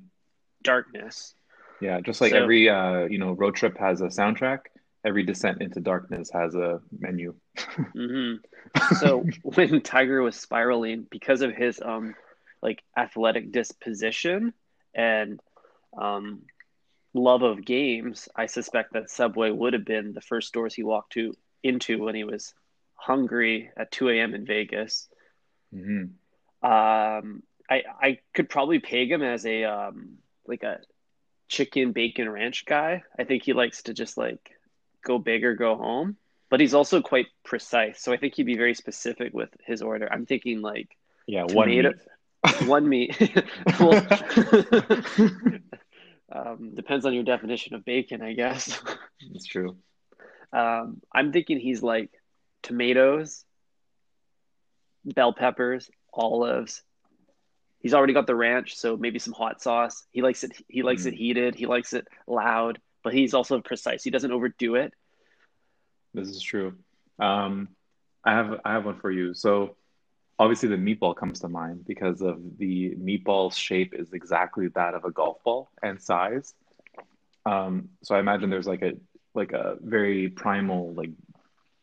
darkness. 0.62 1.34
Yeah, 1.80 2.00
just 2.00 2.20
like 2.20 2.30
So, 2.30 2.42
every 2.42 2.68
uh, 2.68 3.04
you 3.04 3.18
know, 3.18 3.32
road 3.32 3.54
trip 3.54 3.76
has 3.78 4.00
a 4.00 4.06
soundtrack, 4.06 4.60
every 5.04 5.22
descent 5.24 5.60
into 5.62 5.80
darkness 5.80 6.30
has 6.32 6.54
a 6.54 6.80
menu. 6.98 7.34
mhm. 7.96 8.38
So 8.90 9.26
when 9.42 9.82
Tiger 9.82 10.22
was 10.22 10.36
spiraling 10.36 11.06
because 11.10 11.42
of 11.42 11.52
his 11.54 11.80
um 11.80 12.14
like 12.62 12.82
athletic 12.96 13.52
disposition 13.52 14.54
and 14.94 15.40
um 16.00 16.42
love 17.14 17.42
of 17.42 17.64
games, 17.64 18.28
I 18.36 18.46
suspect 18.46 18.94
that 18.94 19.10
Subway 19.10 19.50
would 19.50 19.72
have 19.74 19.84
been 19.84 20.12
the 20.12 20.20
first 20.20 20.52
doors 20.52 20.74
he 20.74 20.82
walked 20.82 21.12
to 21.14 21.34
into 21.62 22.02
when 22.02 22.14
he 22.14 22.24
was 22.24 22.54
hungry 22.94 23.70
at 23.76 23.90
2 23.92 24.08
a.m. 24.10 24.34
in 24.34 24.46
Vegas. 24.46 25.08
hmm 25.72 26.04
Um, 26.62 27.42
I 27.70 27.82
I 28.00 28.18
could 28.34 28.48
probably 28.48 28.78
peg 28.80 29.10
him 29.10 29.22
as 29.22 29.46
a 29.46 29.64
um 29.64 30.18
like 30.46 30.62
a 30.62 30.80
chicken 31.48 31.92
bacon 31.92 32.28
ranch 32.28 32.64
guy. 32.66 33.02
I 33.18 33.24
think 33.24 33.42
he 33.44 33.52
likes 33.52 33.84
to 33.84 33.94
just 33.94 34.16
like 34.16 34.50
go 35.04 35.18
big 35.18 35.44
or 35.44 35.54
go 35.54 35.76
home, 35.76 36.16
but 36.50 36.60
he's 36.60 36.74
also 36.74 37.02
quite 37.02 37.26
precise. 37.44 38.00
So 38.02 38.12
I 38.12 38.16
think 38.18 38.34
he'd 38.34 38.44
be 38.46 38.56
very 38.56 38.74
specific 38.74 39.32
with 39.34 39.50
his 39.66 39.82
order. 39.82 40.08
I'm 40.12 40.26
thinking 40.26 40.62
like 40.62 40.88
Yeah, 41.26 41.44
one 41.44 41.74
meat. 41.76 41.96
one 42.58 42.88
meat. 42.88 43.16
Um, 46.32 46.74
depends 46.74 47.06
on 47.06 47.14
your 47.14 47.22
definition 47.24 47.74
of 47.74 47.84
bacon, 47.84 48.22
I 48.22 48.32
guess. 48.32 48.80
It's 49.32 49.46
true. 49.46 49.76
Um, 50.52 51.00
I'm 51.12 51.32
thinking 51.32 51.58
he's 51.58 51.82
like 51.82 52.10
tomatoes, 52.62 53.44
bell 55.04 55.32
peppers, 55.32 55.90
olives. 56.12 56.82
He's 57.80 57.94
already 57.94 58.14
got 58.14 58.26
the 58.26 58.34
ranch, 58.34 58.76
so 58.76 58.96
maybe 58.96 59.18
some 59.18 59.34
hot 59.34 59.60
sauce. 59.62 60.04
He 60.10 60.22
likes 60.22 60.44
it. 60.44 60.52
He 60.68 60.82
likes 60.82 61.06
it 61.06 61.14
Mm, 61.14 61.18
heated. 61.18 61.54
He 61.54 61.66
likes 61.66 61.92
it 61.92 62.06
loud, 62.26 62.80
but 63.04 63.14
he's 63.14 63.34
also 63.34 63.60
precise. 63.60 64.04
He 64.04 64.10
doesn't 64.10 64.32
overdo 64.32 64.76
it. 64.76 64.94
this 66.14 66.28
is 66.28 66.42
true. 66.42 66.74
Um, 67.20 67.68
I 68.24 68.32
have 68.32 68.60
I 68.64 68.72
have 68.74 68.86
one 68.86 68.98
for 69.00 69.10
you. 69.10 69.34
So 69.34 69.76
obviously 70.38 70.68
the 70.68 70.76
meatball 70.76 71.16
comes 71.16 71.40
to 71.40 71.48
mind 71.48 71.84
because 71.86 72.22
of 72.22 72.38
the 72.58 72.94
meatball's 72.96 73.56
shape 73.56 73.94
is 73.94 74.12
exactly 74.12 74.68
that 74.74 74.94
of 74.94 75.04
a 75.04 75.10
golf 75.12 75.42
ball 75.44 75.70
and 75.82 76.00
size. 76.00 76.54
Um, 77.46 77.90
so 78.02 78.14
I 78.14 78.20
imagine 78.20 78.50
there's 78.50 78.66
like 78.66 78.82
a 78.82 78.92
like 79.34 79.52
a 79.52 79.76
very 79.80 80.28
primal 80.28 80.94
like 80.94 81.10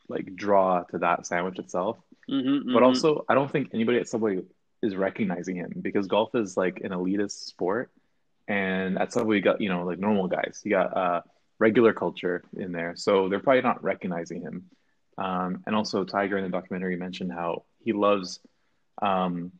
like 0.09 0.35
draw 0.35 0.83
to 0.91 0.99
that 0.99 1.25
sandwich 1.27 1.59
itself. 1.59 1.97
hmm 2.27 2.61
But 2.71 2.83
hmm 2.83 2.83
also, 2.83 3.25
I 3.29 3.35
don't 3.35 3.51
think 3.51 3.69
anybody 3.73 3.99
at 3.99 4.07
Subway 4.07 4.39
is 4.81 4.95
recognizing 4.95 5.55
him 5.57 5.73
because 5.81 6.07
golf 6.07 6.35
is 6.35 6.57
like 6.57 6.81
an 6.83 6.91
elitist 6.91 7.45
sport, 7.45 7.91
and 8.51 8.97
at 9.01 9.11
Subway 9.13 9.35
you 9.37 9.41
got 9.49 9.61
you 9.63 9.69
know 9.73 9.81
like 9.89 9.99
normal 10.07 10.27
guys, 10.37 10.61
you 10.63 10.71
got 10.79 10.89
uh, 11.03 11.21
regular 11.59 11.93
culture 12.03 12.37
in 12.63 12.71
there, 12.77 12.93
so 13.05 13.11
they're 13.29 13.39
probably 13.45 13.61
not 13.71 13.83
recognizing 13.91 14.41
him. 14.47 14.57
Um, 15.17 15.49
and 15.65 15.75
also, 15.75 16.03
Tiger 16.03 16.37
in 16.37 16.43
the 16.43 16.49
documentary 16.57 16.95
mentioned 17.05 17.31
how 17.31 17.63
he 17.85 17.91
loves 17.93 18.39
um, 19.01 19.51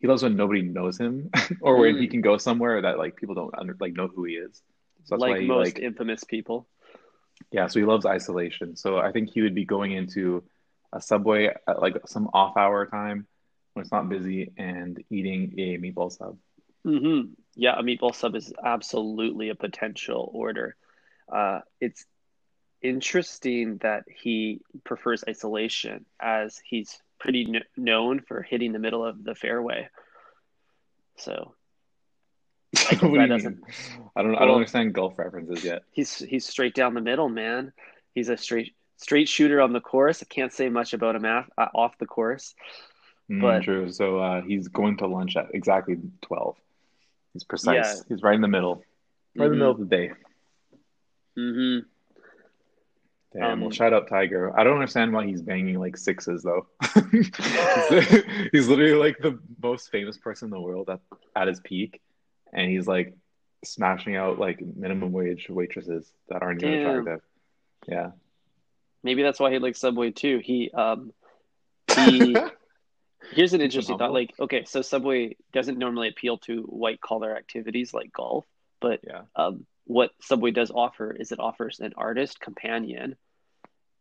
he 0.00 0.06
loves 0.08 0.22
when 0.22 0.36
nobody 0.36 0.62
knows 0.62 0.98
him, 0.98 1.30
or 1.60 1.72
when 1.78 1.96
he 1.96 2.06
Mm. 2.06 2.10
can 2.12 2.20
go 2.20 2.36
somewhere 2.38 2.82
that 2.82 2.98
like 3.02 3.16
people 3.20 3.34
don't 3.34 3.54
under, 3.60 3.76
like 3.80 3.94
know 3.94 4.08
who 4.14 4.24
he 4.24 4.34
is. 4.34 4.62
So 5.04 5.16
Like 5.16 5.40
he 5.40 5.46
most 5.48 5.76
like 5.76 5.78
infamous 5.78 6.24
people. 6.24 6.66
yeah, 7.52 7.66
so 7.68 7.78
he 7.80 7.84
loves 7.86 8.06
isolation. 8.06 8.76
So 8.76 8.98
I 8.98 9.12
think 9.12 9.30
he 9.32 9.42
would 9.42 9.54
be 9.54 9.64
going 9.64 9.92
into 9.92 10.42
a 10.92 11.00
Subway 11.00 11.50
at 11.68 11.80
like 11.80 11.96
some 12.06 12.28
off 12.32 12.56
hour 12.56 12.86
time 12.86 13.26
when 13.74 13.82
it's 13.82 13.92
not 13.92 14.08
busy 14.08 14.52
and 14.56 15.02
eating 15.10 15.54
a 15.58 15.78
meatball 15.78 16.10
sub. 16.10 16.36
hmm 16.84 17.20
Yeah, 17.56 17.78
a 17.78 17.82
meatball 17.82 18.14
sub 18.14 18.36
is 18.36 18.52
absolutely 18.62 19.50
a 19.50 19.56
potential 19.56 20.30
order. 20.32 20.76
Uh, 21.32 21.60
it's 21.80 22.06
interesting 22.82 23.78
that 23.78 24.04
he 24.08 24.60
prefers 24.84 25.24
isolation 25.28 26.06
as 26.20 26.60
he's 26.64 27.00
pretty 27.18 27.46
kn 27.46 27.62
known 27.76 28.20
for 28.20 28.42
hitting 28.42 28.72
the 28.72 28.78
middle 28.78 29.04
of 29.04 29.24
the 29.24 29.34
fairway. 29.34 29.88
So 31.16 31.54
I 32.86 32.94
What 33.02 33.18
do 33.18 33.20
that 33.20 33.26
you 33.26 33.30
doesn't. 33.30 33.58
mean? 33.58 33.62
I 34.16 34.22
don't 34.22 34.36
I 34.36 34.40
don't 34.46 34.52
Well, 34.52 34.56
understand 34.56 34.94
golf 34.94 35.18
references 35.18 35.64
yet. 35.64 35.82
he's 35.90 36.18
he's 36.18 36.46
straight 36.46 36.74
down 36.74 36.94
the 36.94 37.00
middle, 37.00 37.28
man. 37.28 37.72
He's 38.14 38.28
a 38.28 38.36
straight 38.36 38.74
straight 38.96 39.28
shooter 39.28 39.60
on 39.60 39.72
the 39.72 39.80
course. 39.80 40.22
I 40.22 40.26
can't 40.26 40.52
say 40.52 40.68
much 40.68 40.92
about 40.94 41.16
him 41.16 41.24
af 41.24 41.48
uh, 41.58 41.68
off 41.74 41.98
the 41.98 42.06
course, 42.06 42.54
Mm, 43.30 43.40
but 43.40 43.62
true. 43.62 43.90
So 43.90 44.18
uh, 44.18 44.42
he's 44.42 44.68
going 44.68 44.98
to 44.98 45.06
lunch 45.06 45.36
at 45.36 45.46
exactly 45.54 45.96
12. 46.22 46.56
He's 47.36 47.42
yeah. 47.42 47.48
precise. 47.48 48.04
He's 48.08 48.22
right 48.22 48.34
in 48.34 48.40
the 48.40 48.48
middle, 48.48 48.82
right 49.36 49.46
in 49.46 49.52
the 49.52 49.56
middle 49.58 49.72
of 49.72 49.78
the 49.78 49.84
day. 49.84 50.12
Mm-hmm. 51.38 51.86
Damn. 53.34 53.60
Well, 53.60 53.66
Um, 53.66 53.72
shout 53.72 53.92
out 53.92 54.08
Tiger. 54.08 54.58
I 54.58 54.64
don't 54.64 54.74
understand 54.74 55.12
why 55.12 55.26
he's 55.26 55.42
banging 55.42 55.78
like 55.78 55.96
sixes 55.98 56.42
though. 56.42 56.66
He's 58.52 58.68
literally 58.68 58.94
like 58.94 59.18
the 59.18 59.38
most 59.62 59.90
famous 59.90 60.16
person 60.16 60.46
in 60.46 60.50
the 60.50 60.60
world 60.60 60.88
at, 60.88 61.00
at 61.34 61.48
his 61.48 61.60
peak, 61.60 62.00
and 62.54 62.70
he's 62.70 62.86
like 62.86 63.14
smashing 63.64 64.16
out 64.16 64.38
like 64.38 64.60
minimum 64.74 65.12
wage 65.12 65.48
waitresses 65.50 66.10
that 66.30 66.42
aren't 66.42 66.62
even 66.62 66.86
attractive. 66.86 67.20
Yeah. 67.86 68.10
Maybe 69.02 69.22
that's 69.22 69.38
why 69.38 69.52
he 69.52 69.58
likes 69.58 69.80
Subway 69.80 70.12
too. 70.12 70.40
He 70.42 70.70
um 70.70 71.12
he 71.94 72.36
Here's 73.30 73.52
an 73.52 73.60
interesting 73.60 73.98
thought. 73.98 74.12
Like, 74.12 74.34
okay, 74.38 74.64
so 74.64 74.82
Subway 74.82 75.36
doesn't 75.52 75.78
normally 75.78 76.08
appeal 76.08 76.38
to 76.38 76.62
white 76.62 77.00
collar 77.00 77.36
activities 77.36 77.92
like 77.92 78.12
golf, 78.12 78.44
but 78.80 79.00
Yeah. 79.04 79.22
um, 79.34 79.66
what 79.84 80.10
Subway 80.20 80.50
does 80.50 80.70
offer 80.70 81.12
is 81.12 81.32
it 81.32 81.40
offers 81.40 81.80
an 81.80 81.92
artist 81.96 82.40
companion. 82.40 83.16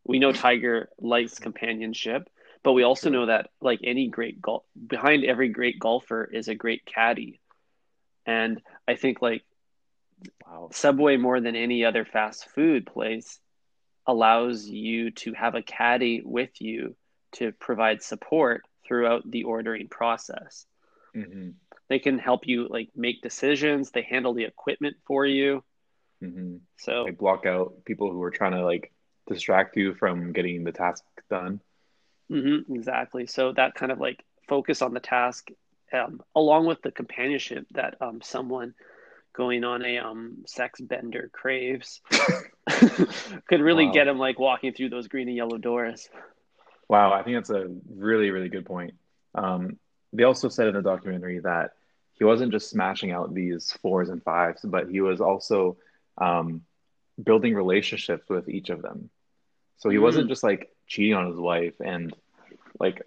We 0.03 0.19
know 0.19 0.31
Tiger 0.31 0.89
likes 0.99 1.39
companionship, 1.39 2.29
but 2.63 2.73
we 2.73 2.83
also 2.83 3.09
True. 3.09 3.19
know 3.19 3.25
that 3.27 3.49
like 3.61 3.79
any 3.83 4.07
great 4.07 4.41
golf, 4.41 4.63
behind 4.87 5.23
every 5.25 5.49
great 5.49 5.79
golfer 5.79 6.23
is 6.25 6.47
a 6.47 6.55
great 6.55 6.85
caddy. 6.85 7.39
And 8.25 8.61
I 8.87 8.95
think 8.95 9.21
like 9.21 9.43
Wow. 10.47 10.69
Subway 10.71 11.17
more 11.17 11.41
than 11.41 11.55
any 11.55 11.83
other 11.83 12.05
fast 12.05 12.49
food 12.49 12.85
place 12.85 13.39
allows 14.07 14.65
you 14.65 15.11
to 15.11 15.33
have 15.33 15.55
a 15.55 15.61
caddy 15.61 16.21
with 16.23 16.61
you 16.61 16.95
to 17.33 17.51
provide 17.51 18.01
support 18.01 18.63
throughout 18.87 19.29
the 19.29 19.43
ordering 19.43 19.87
process. 19.87 20.65
hmm 21.13 21.49
They 21.89 21.99
can 21.99 22.19
help 22.19 22.47
you 22.47 22.67
like 22.67 22.89
make 22.95 23.21
decisions, 23.21 23.91
they 23.91 24.03
handle 24.03 24.33
the 24.33 24.43
equipment 24.45 24.97
for 25.05 25.25
you. 25.25 25.63
hmm 26.21 26.57
So, 26.77 27.03
Like 27.05 27.17
block 27.17 27.45
out 27.45 27.83
people 27.85 28.11
who 28.11 28.21
are 28.23 28.31
trying 28.31 28.51
to 28.53 28.63
like 28.65 28.91
distract 29.27 29.75
you 29.77 29.93
from 29.95 30.33
getting 30.33 30.63
the 30.63 30.71
task 30.71 31.03
done. 31.29 31.61
mhm, 32.31 32.63
exactly. 32.69 33.25
So 33.27 33.51
that 33.53 33.75
kind 33.75 33.91
of 33.91 33.99
like 33.99 34.23
focus 34.47 34.81
on 34.81 34.93
the 34.93 34.99
task 34.99 35.49
um, 35.93 36.21
along 36.35 36.65
with 36.65 36.81
the 36.81 36.91
companionship 36.91 37.65
that 37.71 37.95
um, 38.01 38.21
someone 38.21 38.73
going 39.35 39.63
on 39.63 39.83
a 39.85 39.97
um, 39.99 40.43
sex 40.47 40.79
bender 40.81 41.29
craves 41.33 42.01
could 43.47 43.61
really 43.61 43.87
Wow. 43.87 43.91
get 43.91 44.07
him 44.07 44.17
like 44.17 44.39
walking 44.39 44.73
through 44.73 44.89
those 44.89 45.07
green 45.07 45.27
and 45.27 45.37
yellow 45.37 45.57
doors. 45.57 46.09
Wow, 46.87 47.13
I 47.13 47.23
think 47.23 47.37
that's 47.37 47.49
a 47.49 47.67
really, 47.89 48.29
really 48.31 48.49
good 48.49 48.65
point. 48.65 48.93
Um, 49.33 49.77
they 50.13 50.23
also 50.23 50.49
said 50.49 50.67
in 50.67 50.75
the 50.75 50.81
documentary 50.81 51.39
that 51.39 51.71
he 52.13 52.23
wasn't 52.23 52.51
just 52.51 52.69
smashing 52.69 53.11
out 53.11 53.33
these 53.33 53.71
fours 53.81 54.09
and 54.09 54.23
fives, 54.23 54.61
but 54.63 54.89
he 54.89 55.01
was 55.01 55.19
also 55.21 55.77
um, 56.17 56.61
building 57.21 57.53
relationships 57.55 58.29
with 58.29 58.47
each 58.49 58.69
of 58.69 58.81
them. 58.81 59.09
So 59.77 59.89
he 59.89 59.97
wasn't 59.97 60.27
Mm. 60.27 60.29
just 60.29 60.43
like 60.43 60.69
cheating 60.87 61.15
on 61.15 61.27
his 61.27 61.37
wife 61.37 61.75
and 61.81 62.15
like, 62.79 63.01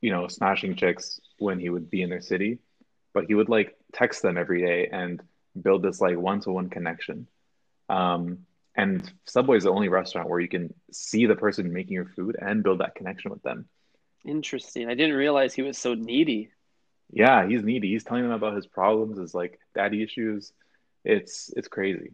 you 0.00 0.10
know, 0.10 0.26
smashing 0.28 0.74
chicks 0.76 1.20
when 1.38 1.58
he 1.58 1.68
would 1.70 1.90
be 1.90 2.02
in 2.02 2.10
their 2.10 2.20
city, 2.20 2.58
but 3.14 3.26
he 3.26 3.34
would 3.34 3.48
like 3.48 3.76
text 3.92 4.22
them 4.22 4.36
every 4.38 4.62
day 4.62 4.88
and 4.90 5.22
build 5.60 5.82
this 5.82 6.00
like 6.00 6.16
one-to-one 6.16 6.70
connection. 6.70 7.26
Um, 7.88 8.46
and 8.78 9.12
Subway 9.26 9.56
is 9.58 9.64
the 9.64 9.72
only 9.72 9.88
restaurant 9.88 10.28
where 10.28 10.40
you 10.40 10.48
can 10.48 10.72
see 10.92 11.26
the 11.26 11.34
person 11.34 11.72
making 11.72 11.92
your 11.94 12.06
food 12.16 12.36
and 12.40 12.62
build 12.62 12.78
that 12.78 12.94
connection 12.94 13.30
with 13.32 13.42
them. 13.42 13.68
Interesting. 14.24 14.88
I 14.88 14.94
didn't 14.94 15.16
realize 15.16 15.52
he 15.52 15.62
was 15.62 15.76
so 15.76 15.94
needy. 15.94 16.50
Yeah, 17.10 17.46
he's 17.46 17.62
needy. 17.64 17.88
He's 17.90 18.04
telling 18.04 18.22
them 18.22 18.32
about 18.32 18.54
his 18.54 18.66
problems, 18.66 19.18
his 19.18 19.34
like 19.34 19.58
daddy 19.74 20.02
issues. 20.02 20.52
It's 21.04 21.50
it's 21.56 21.68
crazy. 21.68 22.12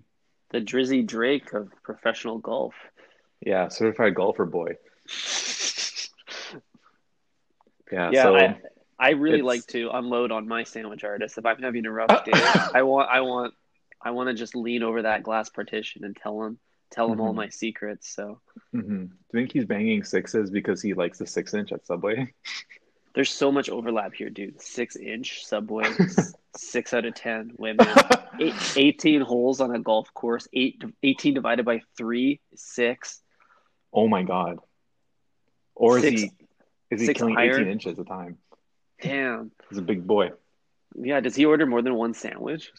The 0.51 0.61
Drizzy 0.61 1.07
Drake 1.07 1.53
of 1.53 1.71
professional 1.83 2.39
golf. 2.39 2.75
Yeah, 3.45 3.69
certified 3.69 4.15
golfer 4.15 4.47
boy. 4.47 4.77
Yeah, 7.93 8.11
Yeah, 8.13 8.23
so 8.23 8.37
I, 8.37 8.57
I 8.99 9.11
really 9.11 9.41
it's- 9.41 9.47
like 9.47 9.67
to 9.69 9.91
unload 9.93 10.33
on 10.33 10.49
my 10.49 10.65
sandwich 10.65 11.05
artist. 11.05 11.37
If 11.39 11.45
I'm 11.47 11.61
having 11.61 11.85
a 11.87 11.93
rough 11.93 12.25
day, 12.25 12.33
I 12.75 12.83
want 12.83 13.11
I 13.11 13.21
want 13.21 13.55
I 14.05 14.11
want 14.11 14.29
to 14.29 14.35
just 14.35 14.55
lean 14.55 14.83
over 14.83 15.03
that 15.03 15.23
glass 15.23 15.49
partition 15.49 16.05
and 16.05 16.15
tell 16.17 16.43
him 16.43 16.59
tell 16.91 17.11
him 17.11 17.21
all 17.21 17.33
Mhm. 17.33 17.37
my 17.37 17.49
secrets. 17.49 18.09
So 18.15 18.41
mhm. 18.73 19.09
Do 19.09 19.15
you 19.33 19.41
think 19.41 19.53
he's 19.53 19.65
banging 19.65 20.05
sixes 20.05 20.51
because 20.51 20.81
he 20.83 20.95
likes 20.95 21.19
the 21.19 21.27
six 21.27 21.55
inch 21.55 21.73
at 21.73 21.87
Subway? 21.87 22.33
there's 23.15 23.31
so 23.31 23.51
much 23.51 23.71
overlap 23.71 24.13
here, 24.15 24.31
dude. 24.31 24.61
Six 24.61 24.97
inch 24.97 25.45
subway, 25.47 25.89
six 26.57 26.93
out 26.93 27.05
of 27.05 27.15
ten 27.15 27.53
women. 27.59 27.87
Eight, 28.41 28.55
18 28.77 29.21
holes 29.21 29.61
on 29.61 29.73
a 29.73 29.79
golf 29.79 30.13
course. 30.13 30.49
Eight, 30.53 30.83
18 31.05 31.35
divided 31.35 31.65
by 31.65 31.83
three, 31.97 32.41
is 32.53 32.61
six. 32.65 33.21
Oh 33.93 34.09
my 34.09 34.25
God. 34.25 34.59
Or 35.77 35.99
is 35.99 36.05
he 36.05 36.31
is 36.91 37.01
he 37.01 37.07
six 37.07 37.19
killing 37.19 37.37
iron? 37.37 37.61
18 37.63 37.69
inches 37.69 37.99
a 38.01 38.05
time? 38.05 38.39
Damn. 39.01 39.53
He's 39.71 39.79
a 39.79 39.83
big 39.83 40.05
boy. 40.07 40.33
Yeah. 40.97 41.21
Does 41.21 41.37
he 41.37 41.45
order 41.45 41.65
more 41.67 41.81
than 41.83 41.95
one 41.95 42.15
sandwich? 42.15 42.73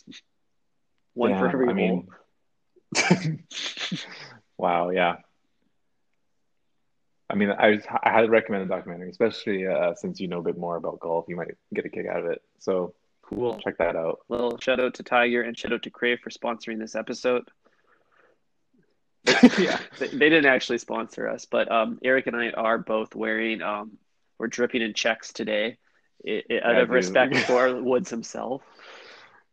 One 1.15 1.37
for 1.37 1.47
every 1.47 1.65
I 1.69 1.73
hole. 1.73 2.03
mean, 2.95 3.43
wow, 4.57 4.89
yeah. 4.91 5.15
I 7.29 7.35
mean, 7.35 7.49
I 7.51 7.79
I 8.03 8.11
highly 8.11 8.29
recommend 8.29 8.69
the 8.69 8.75
documentary, 8.75 9.09
especially 9.09 9.65
uh, 9.65 9.95
since 9.95 10.19
you 10.19 10.27
know 10.27 10.39
a 10.39 10.43
bit 10.43 10.57
more 10.57 10.75
about 10.75 10.99
golf. 10.99 11.25
You 11.27 11.35
might 11.35 11.55
get 11.73 11.85
a 11.85 11.89
kick 11.89 12.05
out 12.05 12.19
of 12.19 12.25
it. 12.27 12.41
So 12.59 12.93
Cool. 13.23 13.57
check 13.57 13.79
that 13.79 13.95
out. 13.95 14.19
Little 14.29 14.57
shout 14.59 14.79
out 14.79 14.93
to 14.95 15.03
Tiger 15.03 15.41
and 15.41 15.57
shout 15.57 15.73
out 15.73 15.81
to 15.83 15.89
Crave 15.89 16.19
for 16.19 16.29
sponsoring 16.29 16.77
this 16.77 16.95
episode. 16.95 17.49
yeah. 19.57 19.79
They, 19.97 20.07
they 20.09 20.29
didn't 20.29 20.45
actually 20.45 20.77
sponsor 20.77 21.27
us, 21.27 21.45
but 21.45 21.71
um, 21.71 21.97
Eric 22.03 22.27
and 22.27 22.35
I 22.35 22.51
are 22.51 22.77
both 22.77 23.15
wearing, 23.15 23.63
um, 23.63 23.97
we're 24.37 24.45
dripping 24.47 24.83
in 24.83 24.93
checks 24.93 25.33
today 25.33 25.77
i 26.27 26.43
i 26.51 26.55
out 26.57 26.75
Yeah, 26.75 26.81
of 26.81 26.87
dude. 26.89 26.93
respect 26.93 27.35
for 27.47 27.81
Woods 27.81 28.11
himself. 28.11 28.61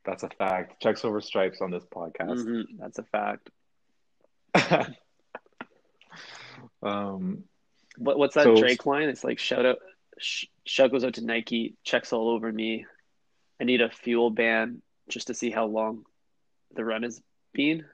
That's 0.04 0.22
a 0.24 0.28
fact. 0.30 0.80
Checks 0.82 1.04
over 1.04 1.20
stripes 1.20 1.60
on 1.60 1.70
this 1.70 1.84
podcast. 1.84 2.44
Mhm, 2.44 2.64
that's 2.78 2.98
a 2.98 3.04
fact. 3.04 3.50
um, 6.82 7.44
What, 7.98 8.18
what's 8.18 8.34
that 8.34 8.44
So- 8.44 8.56
Drake 8.56 8.86
line? 8.86 9.08
It's 9.08 9.24
like, 9.24 9.38
shout 9.38 9.64
out, 9.66 9.78
sh- 10.18 10.46
shout 10.66 10.90
goes 10.90 11.04
out 11.04 11.14
to 11.14 11.24
Nike, 11.24 11.76
checks 11.84 12.12
all 12.12 12.28
over 12.30 12.50
me. 12.52 12.86
I 13.60 13.64
need 13.64 13.80
a 13.80 13.90
fuel 13.90 14.30
ban 14.30 14.82
just 15.08 15.28
to 15.28 15.34
see 15.34 15.50
how 15.50 15.66
long 15.66 16.04
the 16.74 16.84
run 16.84 17.02
has 17.04 17.20
been. 17.52 17.78
It's 17.80 17.86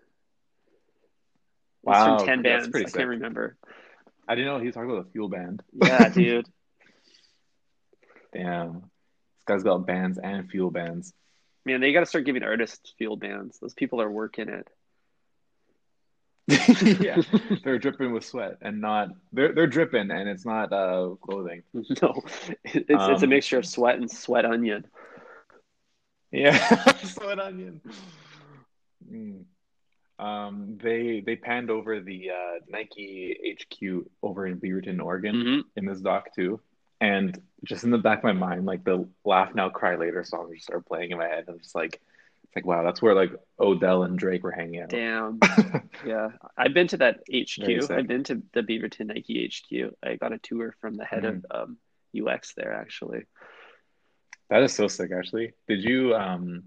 Wow, 1.82 2.18
from 2.18 2.26
10 2.26 2.42
bands. 2.42 2.68
I 2.74 2.78
sick. 2.84 2.94
can't 2.94 3.08
remember. 3.08 3.56
I 4.26 4.34
didn't 4.34 4.46
know 4.50 4.58
he 4.58 4.66
was 4.66 4.74
talking 4.74 4.90
about 4.90 5.06
a 5.06 5.10
fuel 5.10 5.28
band. 5.28 5.62
Yeah, 5.72 6.08
dude. 6.14 6.46
Damn, 8.32 8.72
this 8.82 9.44
guy's 9.46 9.62
got 9.62 9.86
bands 9.86 10.18
and 10.18 10.50
fuel 10.50 10.70
bands. 10.70 11.12
Man, 11.68 11.80
they 11.80 11.92
got 11.92 12.00
to 12.00 12.06
start 12.06 12.24
giving 12.24 12.42
artists 12.42 12.94
fuel 12.96 13.16
bands. 13.16 13.58
Those 13.58 13.74
people 13.74 14.00
are 14.00 14.10
working 14.10 14.48
it. 14.48 14.68
yeah, 17.00 17.20
they're 17.64 17.78
dripping 17.78 18.12
with 18.12 18.24
sweat 18.24 18.56
and 18.62 18.80
not 18.80 19.08
they're 19.32 19.52
they're 19.52 19.66
dripping 19.66 20.10
and 20.10 20.28
it's 20.28 20.46
not 20.46 20.72
uh 20.72 21.14
clothing. 21.20 21.62
No, 22.02 22.22
it's 22.64 23.08
it's 23.08 23.22
a 23.22 23.26
Um, 23.26 23.30
mixture 23.30 23.58
of 23.58 23.66
sweat 23.66 23.96
and 23.96 24.10
sweat 24.10 24.46
onion. 24.46 24.86
Yeah, 26.30 26.56
sweat 27.02 27.38
onion. 27.38 27.80
Mm. 29.12 29.44
Um, 30.18 30.78
they 30.82 31.22
they 31.24 31.36
panned 31.36 31.70
over 31.70 32.00
the 32.00 32.30
uh, 32.30 32.60
Nike 32.68 33.36
HQ 33.60 34.06
over 34.22 34.46
in 34.46 34.58
Beaverton, 34.60 35.00
Oregon, 35.02 35.34
hmm 35.34 35.60
in 35.76 35.84
this 35.84 36.00
doc 36.00 36.34
too, 36.34 36.60
and 37.00 37.40
just 37.64 37.84
in 37.84 37.90
the 37.90 37.98
back 37.98 38.18
of 38.18 38.24
my 38.24 38.32
mind, 38.32 38.66
like 38.66 38.84
the 38.84 39.08
"Laugh 39.24 39.54
Now, 39.54 39.68
Cry 39.68 39.96
Later" 39.96 40.24
song 40.24 40.50
just 40.52 40.64
started 40.64 40.86
playing 40.86 41.10
in 41.10 41.18
my 41.18 41.26
head. 41.26 41.44
I'm 41.48 41.58
just 41.58 41.74
like, 41.74 42.00
it's 42.44 42.56
like 42.56 42.66
wow, 42.66 42.82
that's 42.82 43.02
where 43.02 43.14
like 43.14 43.32
Odell 43.58 44.04
and 44.04 44.18
Drake 44.18 44.42
were 44.42 44.50
hanging 44.52 44.82
out. 44.82 44.88
Damn. 44.90 45.40
Yeah, 46.06 46.28
I've 46.56 46.74
been 46.74 46.86
to 46.88 46.98
that 46.98 47.22
HQ. 47.28 47.90
I've 47.90 48.06
been 48.06 48.22
to 48.24 48.40
the 48.52 48.62
Beaverton 48.62 49.06
Nike 49.06 49.50
HQ. 49.50 49.94
I 50.00 50.14
got 50.14 50.32
a 50.32 50.38
tour 50.38 50.72
from 50.80 50.94
the 50.94 51.04
head 51.04 51.24
Mm-hmm. 51.24 51.46
of 51.50 51.68
um, 51.70 51.78
UX 52.16 52.54
there, 52.54 52.72
actually. 52.72 53.24
That 54.48 54.62
is 54.62 54.72
so 54.72 54.86
sick, 54.86 55.10
actually. 55.12 55.54
Did 55.66 55.82
you 55.82 56.14
um? 56.14 56.64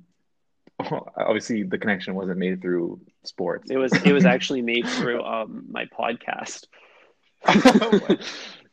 Obviously, 1.17 1.63
the 1.63 1.77
connection 1.77 2.13
wasn't 2.13 2.39
made 2.39 2.61
through 2.61 2.99
sports. 3.23 3.71
It 3.71 3.77
was 3.77 3.93
it 4.03 4.11
was 4.11 4.25
actually 4.35 4.61
made 4.63 4.85
through 4.87 5.23
um, 5.23 5.65
my 5.69 5.85
podcast. 5.85 6.65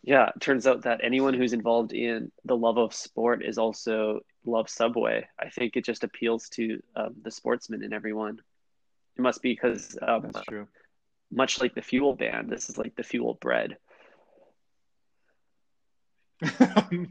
Yeah, 0.03 0.31
it 0.35 0.41
turns 0.41 0.67
out 0.67 0.83
that 0.83 1.01
anyone 1.03 1.35
who's 1.35 1.53
involved 1.53 1.93
in 1.93 2.31
the 2.45 2.57
love 2.57 2.79
of 2.79 2.95
sport 2.95 3.45
is 3.45 3.59
also 3.59 4.21
love 4.45 4.69
Subway. 4.69 5.27
I 5.39 5.51
think 5.51 5.77
it 5.77 5.85
just 5.85 6.05
appeals 6.05 6.49
to 6.51 6.81
um, 6.97 7.15
the 7.23 7.31
sportsman 7.31 7.83
in 7.83 7.93
everyone. 7.93 8.41
It 9.17 9.23
must 9.23 9.43
be 9.43 9.53
because 9.53 9.99
um, 10.01 10.31
That's 10.33 10.47
true. 10.47 10.69
much 11.31 11.61
like 11.61 11.75
the 11.75 11.83
fuel 11.83 12.15
band, 12.15 12.49
this 12.49 12.71
is 12.71 12.79
like 12.79 12.95
the 12.97 13.03
fuel 13.03 13.35
bread. 13.41 13.77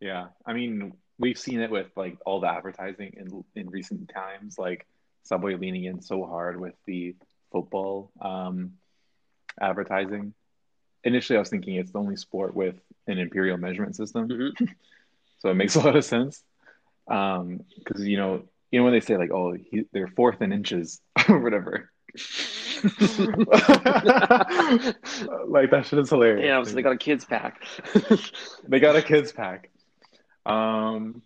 Yeah, 0.00 0.26
I 0.44 0.52
mean, 0.52 0.92
we've 1.18 1.38
seen 1.38 1.60
it 1.60 1.70
with 1.70 1.88
like 1.96 2.18
all 2.26 2.40
the 2.40 2.48
advertising 2.48 3.14
in 3.16 3.44
in 3.54 3.70
recent 3.70 4.10
times, 4.12 4.58
like 4.58 4.86
Subway 5.22 5.54
leaning 5.54 5.84
in 5.84 6.02
so 6.02 6.24
hard 6.24 6.60
with 6.60 6.74
the 6.86 7.14
football 7.52 8.10
um, 8.20 8.74
advertising. 9.60 10.34
Initially, 11.04 11.36
I 11.36 11.40
was 11.40 11.50
thinking 11.50 11.74
it's 11.76 11.92
the 11.92 11.98
only 11.98 12.16
sport 12.16 12.54
with 12.54 12.76
an 13.06 13.18
imperial 13.18 13.56
measurement 13.58 13.94
system, 13.96 14.28
Mhm. 14.28 14.74
so 15.38 15.50
it 15.50 15.54
makes 15.54 15.74
a 15.76 15.80
lot 15.80 15.96
of 15.96 16.04
sense. 16.04 16.42
Um, 17.08 17.60
because 17.78 18.06
you 18.06 18.16
know, 18.16 18.44
you 18.70 18.80
know 18.80 18.84
when 18.84 18.92
they 18.94 19.00
say 19.00 19.16
like, 19.16 19.30
oh, 19.30 19.52
he, 19.52 19.84
they're 19.92 20.08
fourth 20.08 20.40
in 20.42 20.52
inches 20.52 21.00
or 21.28 21.40
whatever. 21.40 21.90
like 25.48 25.70
that 25.70 25.84
shit 25.84 25.98
is 25.98 26.10
hilarious. 26.10 26.44
Damn, 26.44 26.64
so 26.64 26.74
they 26.74 26.82
got 26.82 26.92
a 26.92 26.96
kids 26.98 27.24
pack. 27.24 27.62
They 28.68 28.80
got 28.80 28.96
a 28.96 29.02
kids 29.02 29.32
pack. 29.32 29.70
Um, 30.46 31.22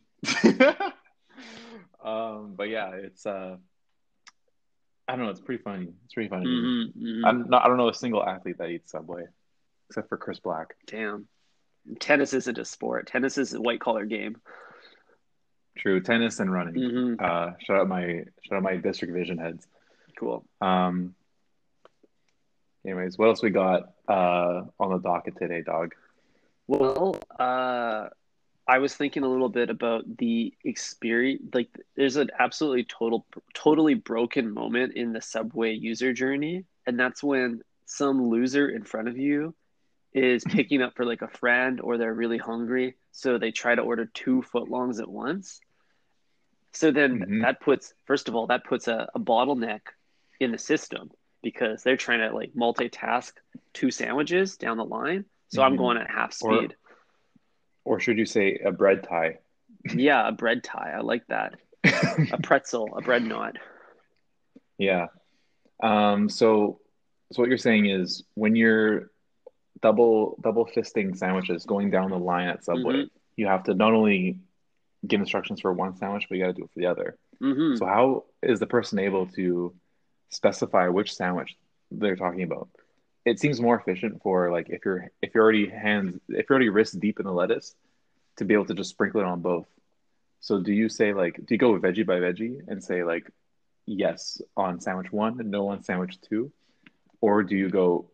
um, 2.03 2.55
but 2.57 2.69
yeah, 2.69 2.91
it's 2.93 3.27
uh, 3.27 3.57
I 5.07 5.17
don't 5.17 5.25
know. 5.25 5.31
It's 5.31 5.41
pretty 5.41 5.63
funny. 5.63 5.89
It's 6.05 6.15
pretty 6.15 6.29
funny. 6.29 6.47
Mm-hmm, 6.47 7.05
mm-hmm. 7.07 7.25
I'm 7.25 7.49
not. 7.49 7.65
I 7.65 7.69
don't 7.69 7.77
know 7.77 7.89
a 7.89 7.95
single 7.95 8.25
athlete 8.25 8.59
that 8.59 8.69
eats 8.69 8.93
Subway, 8.93 9.25
except 9.89 10.09
for 10.09 10.17
Chris 10.17 10.39
Black. 10.39 10.75
Damn. 10.87 11.29
Tennis 12.01 12.35
isn't 12.35 12.59
a 12.59 12.65
sport. 12.65 13.07
Tennis 13.07 13.39
is 13.39 13.55
a 13.55 13.61
white 13.61 13.81
collar 13.81 14.05
game. 14.05 14.37
True, 15.79 16.01
tennis 16.01 16.41
and 16.41 16.53
running. 16.53 16.75
hmm 16.75 17.15
Uh, 17.19 17.53
shout 17.61 17.81
out 17.81 17.89
my 17.89 18.25
shout 18.43 18.57
out 18.57 18.63
my 18.63 18.77
district 18.77 19.15
vision 19.15 19.39
heads. 19.39 19.67
Cool. 20.19 20.45
Um. 20.61 21.15
Anyways, 22.85 23.19
what 23.19 23.29
else 23.29 23.43
we 23.43 23.51
got 23.51 23.93
uh 24.09 24.65
on 24.79 24.91
the 24.91 24.99
docket 24.99 25.37
today, 25.39 25.63
dog? 25.63 25.95
Well, 26.67 27.17
uh, 27.39 28.09
I 28.67 28.79
was 28.79 28.95
thinking 28.95 29.23
a 29.23 29.29
little 29.29 29.49
bit 29.49 29.71
about 29.71 30.05
the 30.19 30.53
experience. 30.65 31.43
Like, 31.55 31.71
there's 31.97 32.17
an 32.17 32.31
absolutely 32.39 32.85
total, 32.85 33.25
totally 33.55 33.95
broken 33.95 34.53
moment 34.53 34.93
in 34.95 35.15
the 35.15 35.23
subway 35.23 35.73
user 35.73 36.13
journey, 36.13 36.65
and 36.87 37.01
that's 37.01 37.23
when 37.23 37.63
some 37.87 38.29
loser 38.29 38.69
in 38.69 38.85
front 38.85 39.09
of 39.09 39.17
you 39.17 39.55
is 40.19 40.45
picking 40.45 40.83
up 40.83 40.95
for 40.97 41.05
like 41.05 41.23
a 41.23 41.29
friend, 41.29 41.81
or 41.81 41.99
they're 41.99 42.15
really 42.15 42.39
hungry, 42.39 42.97
so 43.13 43.39
they 43.39 43.51
try 43.53 43.75
to 43.75 43.83
order 43.83 44.07
two 44.07 44.43
footlongs 44.53 45.01
at 45.01 45.09
once. 45.11 45.61
So 46.73 46.91
then 46.91 47.25
hmm 47.25 47.43
that 47.43 47.61
puts, 47.61 47.95
first 48.07 48.29
of 48.29 48.35
all, 48.35 48.47
that 48.49 48.65
puts 48.65 48.89
a, 48.89 49.09
a 49.15 49.21
bottleneck 49.21 49.81
in 50.41 50.53
the 50.53 50.59
system 50.59 51.11
because 51.43 51.83
they're 51.83 51.97
trying 51.97 52.21
to 52.21 52.35
like 52.35 52.53
multitask 52.55 53.33
two 53.73 53.91
sandwiches 53.91 54.57
down 54.57 54.77
the 54.77 54.85
line. 54.85 55.25
So 55.49 55.63
I'm 55.63 55.77
hmm 55.77 55.77
going 55.77 55.99
at 55.99 56.11
half 56.11 56.33
Or 56.41 56.53
speed. 56.61 56.77
or 57.85 58.01
should 58.01 58.19
you 58.19 58.27
say 58.27 58.59
a 58.65 58.71
bread 58.73 59.03
tie? 59.05 59.39
Yeah, 59.93 60.29
a 60.29 60.33
bread 60.33 60.63
tie. 60.65 60.93
I 60.97 61.01
like 61.01 61.27
that. 61.29 61.55
A 62.31 62.39
pretzel, 62.43 62.97
a 62.97 63.03
bread 63.03 63.25
knot. 63.25 63.57
Yeah. 64.79 65.07
Um. 65.83 66.29
So 66.29 66.81
so 67.33 67.43
what 67.43 67.49
you're 67.49 67.59
saying 67.59 67.87
is 67.87 68.25
when 68.35 68.57
you're 68.57 69.11
double 69.81 70.37
double 70.41 70.67
fisting 70.67 71.17
sandwiches 71.17 71.65
going 71.67 71.91
down 71.91 72.11
the 72.11 72.19
line 72.19 72.49
at 72.49 72.65
Subway, 72.65 73.03
hmm 73.03 73.09
you 73.37 73.47
have 73.47 73.63
to 73.63 73.75
not 73.75 73.93
only 73.93 74.41
give 75.07 75.21
instructions 75.21 75.61
for 75.61 75.73
one 75.73 75.95
sandwich, 75.97 76.27
but 76.29 76.37
you 76.37 76.43
got 76.43 76.49
to 76.49 76.55
do 76.55 76.65
it 76.65 76.71
for 76.75 76.81
the 76.81 76.87
other. 76.87 77.17
hmm 77.41 77.77
So 77.77 77.87
how 77.87 78.25
is 78.43 78.59
the 78.59 78.67
person 78.67 78.99
able 78.99 79.27
to 79.39 79.73
specify 80.31 80.89
which 80.89 81.15
sandwich 81.15 81.57
they're 81.93 82.17
talking 82.17 82.43
about? 82.43 82.69
It 83.25 83.39
seems 83.39 83.61
more 83.61 83.79
efficient 83.79 84.23
for 84.23 84.51
like 84.51 84.69
if 84.71 84.85
you're 84.85 85.11
if 85.23 85.35
you're 85.35 85.45
already 85.45 85.69
hands 85.69 86.19
if 86.29 86.47
you're 86.49 86.57
already 86.57 86.69
wrist 86.71 86.99
deep 86.99 87.21
in 87.21 87.27
the 87.27 87.33
lettuce 87.33 87.75
to 88.39 88.45
be 88.45 88.55
able 88.55 88.65
to 88.67 88.75
just 88.75 88.91
sprinkle 88.91 89.21
it 89.21 89.27
on 89.27 89.41
both. 89.41 89.69
So 90.41 90.61
do 90.61 90.73
you 90.73 90.89
say 90.89 91.13
like 91.13 91.35
do 91.37 91.55
you 91.55 91.59
go 91.59 91.79
veggie 91.79 92.07
by 92.07 92.19
veggie 92.19 92.61
and 92.67 92.83
say 92.83 93.05
like 93.05 93.31
yes 93.87 94.41
on 94.57 94.81
sandwich 94.81 95.13
one 95.13 95.39
and 95.41 95.51
no 95.51 95.69
on 95.69 95.83
sandwich 95.83 96.21
two? 96.21 96.51
Or 97.21 97.43
do 97.43 97.57
you 97.57 97.69
go, 97.69 98.11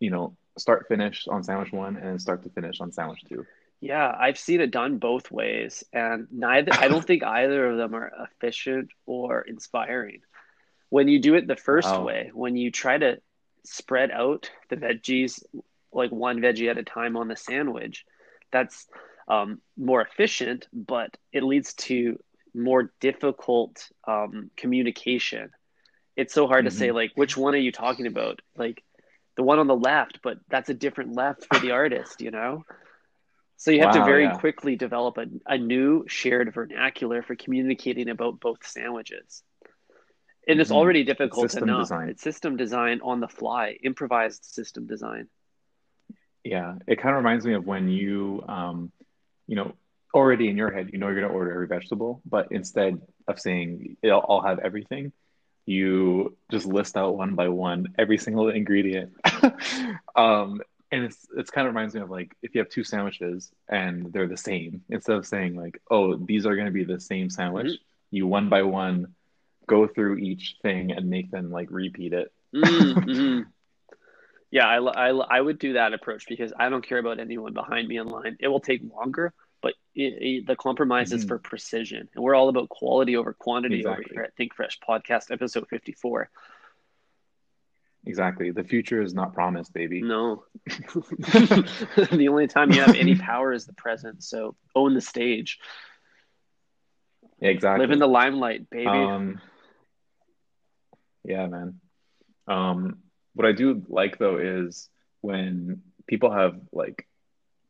you 0.00 0.10
know, 0.10 0.36
start 0.58 0.86
finish 0.88 1.26
on 1.28 1.42
sandwich 1.44 1.72
one 1.72 1.96
and 1.96 2.20
start 2.20 2.42
to 2.44 2.50
finish 2.50 2.80
on 2.80 2.92
sandwich 2.92 3.24
two? 3.28 3.46
Yeah, 3.80 4.14
I've 4.18 4.38
seen 4.38 4.60
it 4.60 4.70
done 4.70 4.98
both 4.98 5.30
ways, 5.30 5.84
and 5.92 6.26
neither, 6.30 6.72
I 6.76 6.88
don't 6.88 7.06
think 7.06 7.22
either 7.24 7.70
of 7.70 7.76
them 7.76 7.94
are 7.94 8.10
efficient 8.32 8.90
or 9.06 9.42
inspiring. 9.42 10.22
When 10.90 11.08
you 11.08 11.20
do 11.20 11.34
it 11.34 11.46
the 11.46 11.56
first 11.56 11.98
Wow. 11.98 12.00
way, 12.00 12.30
when 12.34 12.56
you 12.56 12.70
try 12.70 12.98
to 12.98 13.20
spread 13.64 14.10
out 14.10 14.50
the 14.70 14.76
veggies 14.76 15.42
like 15.92 16.10
one 16.12 16.40
veggie 16.40 16.70
at 16.70 16.78
a 16.78 16.84
time 16.84 17.16
on 17.16 17.28
the 17.28 17.36
sandwich, 17.36 18.04
that's 18.52 18.86
um, 19.28 19.60
more 19.76 20.02
efficient, 20.02 20.68
but 20.72 21.16
it 21.32 21.42
leads 21.42 21.74
to 21.74 22.18
more 22.54 22.92
difficult 23.00 23.88
um, 24.06 24.50
communication. 24.56 25.50
It's 26.16 26.34
so 26.34 26.46
hard 26.46 26.64
to 26.66 26.70
say, 26.70 26.90
hmm 26.90 26.92
like, 26.92 27.12
which 27.14 27.36
one 27.36 27.54
are 27.54 27.58
you 27.58 27.72
talking 27.72 28.06
about? 28.06 28.40
Like, 28.56 28.82
the 29.36 29.42
one 29.42 29.58
on 29.58 29.66
the 29.66 29.76
left, 29.76 30.20
but 30.22 30.38
that's 30.48 30.68
a 30.70 30.74
different 30.74 31.14
left 31.14 31.46
for 31.46 31.58
the 31.58 31.70
artist, 31.72 32.20
you 32.20 32.30
know? 32.30 32.64
So 33.56 33.70
you 33.70 33.80
have 33.80 33.92
to 33.92 34.02
very 34.02 34.28
yeah. 34.28 34.30
quickly 34.30 34.76
develop 34.76 35.18
a, 35.18 35.26
a 35.46 35.58
new 35.58 36.04
shared 36.08 36.52
vernacular 36.54 37.22
for 37.22 37.36
communicating 37.36 38.08
about 38.08 38.40
both 38.40 38.66
sandwiches. 38.66 39.42
And 40.46 40.60
it's 40.60 40.70
hmm 40.70 40.72
already 40.72 41.04
difficult 41.04 41.52
system 41.52 41.64
enough. 41.64 41.90
design. 41.90 42.08
It's 42.10 42.22
system 42.22 42.56
design 42.56 43.00
on 43.02 43.20
the 43.20 43.28
fly, 43.28 43.76
improvised 43.82 44.44
system 44.44 44.86
design. 44.86 45.28
Yeah, 46.44 46.74
it 46.86 46.96
kind 47.00 47.14
of 47.14 47.22
reminds 47.22 47.44
me 47.46 47.54
of 47.54 47.66
when 47.66 47.88
you, 47.88 48.44
um, 48.48 48.92
you 49.46 49.56
know, 49.56 49.72
already 50.14 50.48
in 50.48 50.56
your 50.56 50.70
head, 50.70 50.90
you 50.92 50.98
know 50.98 51.08
you're 51.08 51.20
gonna 51.20 51.32
order 51.32 51.52
every 51.52 51.66
vegetable, 51.66 52.22
but 52.24 52.48
instead 52.50 53.00
of 53.26 53.40
saying 53.40 53.96
it'll, 54.02 54.24
I'll 54.28 54.42
have 54.42 54.58
everything, 54.58 55.12
you 55.66 56.36
just 56.50 56.66
list 56.66 56.96
out 56.96 57.16
one 57.16 57.34
by 57.34 57.48
one 57.48 57.94
every 57.98 58.18
single 58.18 58.48
ingredient. 58.48 59.12
Um, 60.16 60.60
and 60.92 61.04
it's 61.04 61.26
it's 61.36 61.50
kind 61.50 61.66
of 61.66 61.74
reminds 61.74 61.94
me 61.94 62.00
of 62.00 62.10
like 62.10 62.36
if 62.42 62.54
you 62.54 62.60
have 62.60 62.68
two 62.68 62.84
sandwiches 62.84 63.50
and 63.68 64.12
they're 64.12 64.28
the 64.28 64.36
same, 64.36 64.82
instead 64.88 65.16
of 65.16 65.26
saying 65.26 65.56
like, 65.56 65.80
oh, 65.90 66.16
these 66.16 66.46
are 66.46 66.56
gonna 66.56 66.70
be 66.70 66.84
the 66.84 67.00
same 67.00 67.30
sandwich, 67.30 67.66
hmm 67.66 67.72
you 68.10 68.28
one 68.28 68.48
by 68.48 68.62
one 68.62 69.08
go 69.66 69.88
through 69.88 70.18
each 70.18 70.56
thing 70.62 70.92
and 70.92 71.10
make 71.10 71.30
them 71.32 71.50
like 71.50 71.68
repeat 71.70 72.12
it. 72.12 72.32
hmm 72.52 73.40
Yeah, 74.50 74.66
I, 74.68 74.78
I, 74.78 75.08
I 75.10 75.40
would 75.40 75.58
do 75.58 75.72
that 75.72 75.92
approach 75.94 76.26
because 76.28 76.52
I 76.58 76.68
don't 76.68 76.86
care 76.86 76.98
about 76.98 77.18
anyone 77.18 77.54
behind 77.54 77.88
me 77.88 77.98
in 77.98 78.06
line. 78.06 78.36
It 78.38 78.46
will 78.48 78.60
take 78.60 78.82
longer, 78.94 79.32
but 79.64 79.72
it, 79.94 80.22
it, 80.22 80.46
the 80.46 80.56
compromise 80.56 81.10
is 81.10 81.22
hmm 81.22 81.28
for 81.28 81.38
precision. 81.38 82.06
And 82.14 82.22
we're 82.22 82.34
all 82.34 82.50
about 82.50 82.68
quality 82.68 83.16
over 83.16 83.32
quantity 83.32 83.86
over 83.86 84.02
here 84.12 84.22
at 84.22 84.36
Think 84.36 84.54
Fresh 84.54 84.78
Podcast, 84.86 85.30
episode 85.30 85.66
54. 85.68 86.28
Exactly. 88.04 88.50
The 88.50 88.62
future 88.62 89.00
is 89.00 89.14
not 89.14 89.32
promised, 89.32 89.72
baby. 89.72 90.02
No. 90.02 90.44
The 92.12 92.28
only 92.28 92.46
time 92.46 92.72
you 92.72 92.82
have 92.82 92.94
any 92.94 93.14
power 93.14 93.54
is 93.54 93.64
the 93.64 93.72
present. 93.72 94.22
So 94.22 94.54
own 94.74 94.92
the 94.92 95.00
stage. 95.00 95.58
Exactly. 97.40 97.86
Live 97.86 97.92
in 97.92 98.00
the 98.00 98.06
limelight, 98.06 98.68
baby. 98.68 98.88
Um, 98.88 99.40
yeah, 101.24 101.46
man. 101.46 101.80
Um, 102.46 102.98
what 103.32 103.46
I 103.46 103.52
do 103.52 103.82
like 103.88 104.18
though 104.18 104.36
is 104.36 104.90
when 105.22 105.80
people 106.06 106.30
have 106.30 106.60
like, 106.70 107.06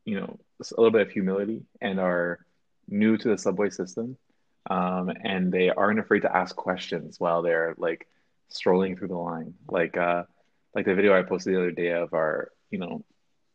you 0.03 0.19
know, 0.19 0.39
a 0.59 0.79
little 0.79 0.91
bit 0.91 1.01
of 1.01 1.11
humility 1.11 1.63
and 1.81 1.99
are 1.99 2.39
new 2.87 3.17
to 3.17 3.29
the 3.29 3.37
subway 3.37 3.69
system, 3.69 4.17
um, 4.69 5.11
and 5.23 5.51
they 5.51 5.69
aren't 5.69 5.99
afraid 5.99 6.21
to 6.21 6.35
ask 6.35 6.55
questions 6.55 7.19
while 7.19 7.41
they're 7.41 7.75
like 7.77 8.07
strolling 8.49 8.95
through 8.97 9.09
the 9.09 9.15
line. 9.17 9.53
Like, 9.69 9.97
uh, 9.97 10.23
like 10.73 10.85
the 10.85 10.95
video 10.95 11.17
I 11.17 11.23
posted 11.23 11.53
the 11.53 11.59
other 11.59 11.71
day 11.71 11.91
of 11.91 12.13
our, 12.13 12.51
you 12.69 12.79
know, 12.79 13.03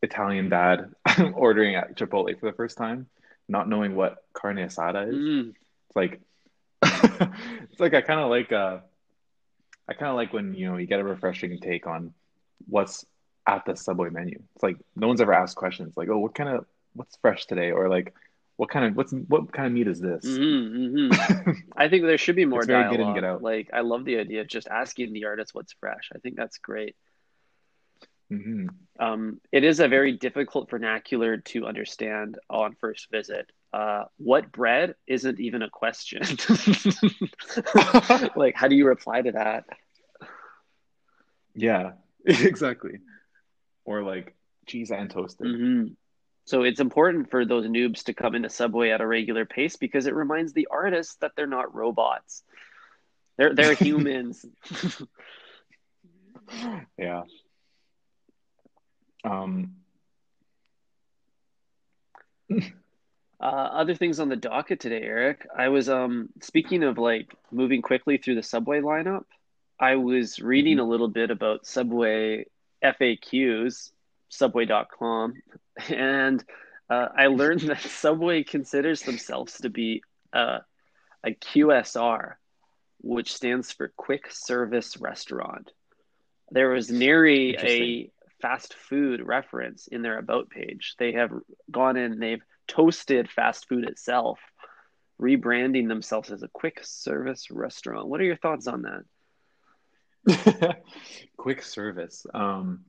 Italian 0.01 0.49
dad 0.49 0.93
ordering 1.33 1.75
at 1.75 1.95
Chipotle 1.97 2.39
for 2.39 2.45
the 2.49 2.55
first 2.55 2.77
time, 2.77 3.07
not 3.47 3.69
knowing 3.69 3.95
what 3.95 4.17
carne 4.33 4.57
asada 4.57 5.09
is. 5.09 5.15
Mm, 5.15 5.49
It's 5.49 5.95
like 5.95 6.21
it's 7.71 7.79
like 7.79 7.93
I 7.93 8.01
kind 8.01 8.19
of 8.19 8.29
like 8.29 8.51
uh 8.51 8.79
I 9.87 9.93
kind 9.93 10.09
of 10.09 10.15
like 10.15 10.33
when 10.33 10.53
you 10.53 10.67
know 10.69 10.77
you 10.77 10.85
get 10.87 10.99
a 10.99 11.03
refreshing 11.03 11.57
take 11.59 11.87
on 11.87 12.13
what's 12.67 13.05
at 13.47 13.65
the 13.65 13.75
Subway 13.75 14.09
menu. 14.09 14.39
It's 14.55 14.63
like 14.63 14.77
no 14.95 15.07
one's 15.07 15.21
ever 15.21 15.33
asked 15.33 15.55
questions 15.55 15.95
like, 15.97 16.09
"Oh, 16.09 16.19
what 16.19 16.35
kind 16.35 16.49
of 16.49 16.65
what's 16.93 17.15
fresh 17.17 17.45
today?" 17.45 17.71
or 17.71 17.89
like, 17.89 18.13
"What 18.57 18.69
kind 18.69 18.85
of 18.85 18.95
what's 18.95 19.13
what 19.13 19.51
kind 19.51 19.67
of 19.67 19.73
meat 19.73 19.87
is 19.87 19.99
this?" 19.99 20.25
hmm 20.25 20.95
hmm 20.95 21.51
I 21.77 21.89
think 21.89 22.05
there 22.05 22.17
should 22.17 22.35
be 22.35 22.45
more 22.45 22.59
It's 22.59 22.67
very 22.67 22.83
get 22.83 22.99
in, 22.99 23.13
get 23.13 23.23
out. 23.23 23.41
Like, 23.41 23.69
I 23.73 23.81
love 23.81 24.05
the 24.05 24.17
idea 24.17 24.41
of 24.41 24.47
just 24.47 24.67
asking 24.67 25.13
the 25.13 25.25
artist 25.25 25.53
what's 25.53 25.73
fresh. 25.73 26.09
I 26.15 26.19
think 26.19 26.35
that's 26.35 26.57
great. 26.57 26.95
hmm 28.29 28.67
Um, 28.99 29.41
it 29.51 29.63
is 29.63 29.79
a 29.79 29.87
very 29.87 30.17
difficult 30.17 30.69
vernacular 30.69 31.37
to 31.37 31.65
understand 31.65 32.37
on 32.49 32.75
first 32.79 33.09
visit. 33.11 33.49
Uh, 33.73 34.03
what 34.17 34.51
bread 34.51 34.95
isn't 35.07 35.39
even 35.39 35.61
a 35.61 35.69
question. 35.69 36.21
Like, 38.35 38.55
how 38.55 38.67
do 38.67 38.75
you 38.75 38.87
reply 38.87 39.21
to 39.21 39.31
that? 39.31 39.65
Yeah, 41.55 41.93
exactly. 42.25 42.99
Or 43.85 44.03
like 44.03 44.35
cheese 44.67 44.91
and 44.91 45.09
toasted. 45.09 45.47
So 46.51 46.63
it's 46.63 46.81
important 46.81 47.31
for 47.31 47.45
those 47.45 47.65
noobs 47.65 48.03
to 48.03 48.13
come 48.13 48.35
into 48.35 48.49
Subway 48.49 48.89
at 48.89 48.99
a 48.99 49.07
regular 49.07 49.45
pace 49.45 49.77
because 49.77 50.05
it 50.05 50.13
reminds 50.13 50.51
the 50.51 50.67
artists 50.69 51.15
that 51.21 51.31
they're 51.37 51.47
not 51.47 51.73
robots. 51.73 52.43
They're 53.37 53.55
they're 53.55 53.73
humans. 53.87 54.45
Yeah. 56.97 57.23
Um, 59.23 59.75
Uh, 63.39 63.69
other 63.73 63.95
things 63.95 64.19
on 64.19 64.29
the 64.29 64.35
docket 64.35 64.79
today, 64.79 65.01
Eric. 65.01 65.47
I 65.57 65.69
was 65.69 65.89
um 65.89 66.29
speaking 66.43 66.83
of 66.83 66.99
like 66.99 67.33
moving 67.51 67.81
quickly 67.81 68.17
through 68.17 68.35
the 68.35 68.43
Subway 68.43 68.81
lineup. 68.81 69.23
I 69.79 69.95
was 69.95 70.37
reading 70.37 70.77
mhm. 70.77 70.81
a 70.81 70.83
little 70.83 71.07
bit 71.07 71.31
about 71.31 71.65
Subway 71.65 72.45
FAQs, 72.83 73.89
Subway.com, 74.29 75.33
and 75.89 76.43
Uh, 76.91 77.07
I 77.17 77.27
learned 77.27 77.61
that 77.61 77.79
Subway 78.03 78.43
considers 78.43 79.01
themselves 79.03 79.53
to 79.61 79.69
be 79.69 80.03
uh, 80.33 80.59
a 81.23 81.31
QSR, 81.31 82.33
which 82.99 83.33
stands 83.33 83.71
for 83.71 83.93
Quick 83.95 84.29
Service 84.29 84.97
Restaurant. 84.97 85.71
There 86.51 86.69
was 86.69 86.91
nary 86.91 87.55
a 87.57 88.11
fast 88.41 88.73
food 88.73 89.21
reference 89.21 89.87
in 89.87 90.01
their 90.01 90.17
about 90.17 90.49
page. 90.49 90.95
They 90.99 91.13
have 91.13 91.31
gone 91.69 91.95
in, 91.95 92.19
they've 92.19 92.43
toasted 92.67 93.29
fast 93.29 93.69
food 93.69 93.85
itself, 93.85 94.39
rebranding 95.17 95.87
themselves 95.87 96.29
as 96.29 96.43
a 96.43 96.49
quick 96.49 96.79
service 96.83 97.49
restaurant. 97.49 98.09
What 98.09 98.19
are 98.19 98.25
your 98.25 98.35
thoughts 98.35 98.67
on 98.67 99.05
that? 100.27 100.77
quick 101.37 101.63
service. 101.63 102.25
Um, 102.33 102.81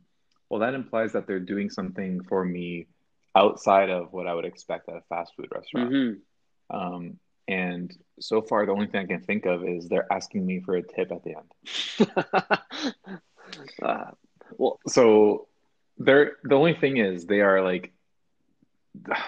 well, 0.52 0.60
that 0.60 0.74
implies 0.74 1.14
that 1.14 1.26
they're 1.26 1.40
doing 1.40 1.70
something 1.70 2.22
for 2.24 2.44
me 2.44 2.86
outside 3.34 3.88
of 3.88 4.12
what 4.12 4.26
I 4.26 4.34
would 4.34 4.44
expect 4.44 4.86
at 4.90 4.96
a 4.96 5.00
fast 5.08 5.32
food 5.34 5.48
restaurant. 5.50 5.90
Mm-hmm. 5.90 6.76
Um, 6.76 7.18
and 7.48 7.90
so 8.20 8.42
far, 8.42 8.66
the 8.66 8.72
only 8.72 8.86
thing 8.86 9.00
I 9.00 9.06
can 9.06 9.22
think 9.22 9.46
of 9.46 9.66
is 9.66 9.88
they're 9.88 10.12
asking 10.12 10.44
me 10.44 10.60
for 10.60 10.76
a 10.76 10.82
tip 10.82 11.10
at 11.10 11.24
the 11.24 11.36
end. 11.38 13.20
uh, 13.82 14.10
well, 14.58 14.78
so 14.86 15.48
they're 15.96 16.32
the 16.44 16.54
only 16.54 16.74
thing 16.74 16.98
is 16.98 17.24
they 17.24 17.40
are 17.40 17.62
like 17.62 17.94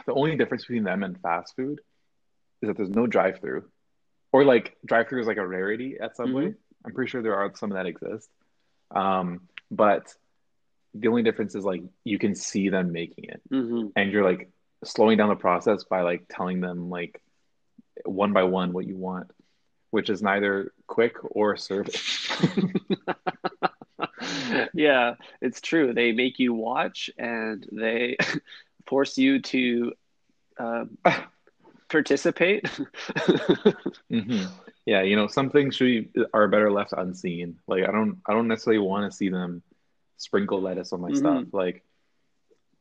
the 0.05 0.13
only 0.13 0.37
difference 0.37 0.65
between 0.65 0.85
them 0.85 1.03
and 1.03 1.19
fast 1.23 1.57
food 1.57 1.81
is 2.61 2.69
that 2.69 2.77
there's 2.77 2.91
no 2.91 3.07
drive 3.07 3.41
through, 3.41 3.65
or 4.31 4.45
like 4.45 4.77
drive 4.85 5.09
through 5.09 5.23
is 5.23 5.27
like 5.27 5.39
a 5.39 5.47
rarity 5.47 5.97
at 5.99 6.19
Subway. 6.19 6.49
Mm-hmm. 6.49 6.85
I'm 6.85 6.93
pretty 6.93 7.11
sure 7.11 7.23
there 7.23 7.37
are 7.37 7.51
some 7.57 7.71
that 7.71 7.87
exist, 7.87 8.29
um, 8.95 9.49
but 9.71 10.15
the 10.95 11.09
only 11.09 11.23
difference 11.23 11.55
is 11.55 11.65
like 11.65 11.83
you 12.05 12.19
can 12.19 12.35
see 12.35 12.69
them 12.69 12.93
making 12.93 13.25
it, 13.25 13.41
mm-hmm. 13.51 13.89
and 13.97 14.13
you're 14.13 14.25
like 14.25 14.51
slowing 14.85 15.19
down 15.19 15.29
the 15.29 15.35
process 15.35 15.85
by 15.85 16.03
like 16.03 16.27
telling 16.29 16.61
them 16.61 16.91
like 16.91 17.21
one 18.05 18.33
by 18.33 18.45
one 18.45 18.73
what 18.73 18.87
you 18.87 18.97
want, 18.97 19.31
which 19.91 20.11
is 20.11 20.23
neither 20.23 20.73
quick 20.87 21.17
or 21.23 21.57
service. 21.57 22.29
yeah, 24.75 25.15
it's 25.41 25.61
true. 25.61 25.93
They 25.93 26.13
make 26.13 26.39
you 26.39 26.55
watch 26.55 27.11
and 27.19 27.67
they 27.73 28.17
force 28.87 29.19
you 29.19 29.41
to 29.41 29.93
uh, 30.59 30.85
participate. 31.89 32.65
mm-hmm. 32.65 34.45
Yeah, 34.87 35.01
you 35.01 35.17
know, 35.17 35.29
some 35.29 35.49
things 35.49 35.77
should 35.77 36.13
be, 36.13 36.25
are 36.35 36.47
better 36.49 36.71
left 36.71 36.93
unseen. 36.93 37.57
Like 37.67 37.85
I 37.85 37.91
don't, 37.91 38.21
I 38.27 38.35
don't 38.35 38.49
necessarily 38.49 38.81
want 38.81 39.11
to 39.11 39.17
see 39.17 39.31
them 39.31 39.63
sprinkle 40.17 40.61
lettuce 40.61 40.93
on 40.93 41.01
my 41.01 41.09
mm-hmm. 41.09 41.17
stuff. 41.17 41.45
Like 41.53 41.85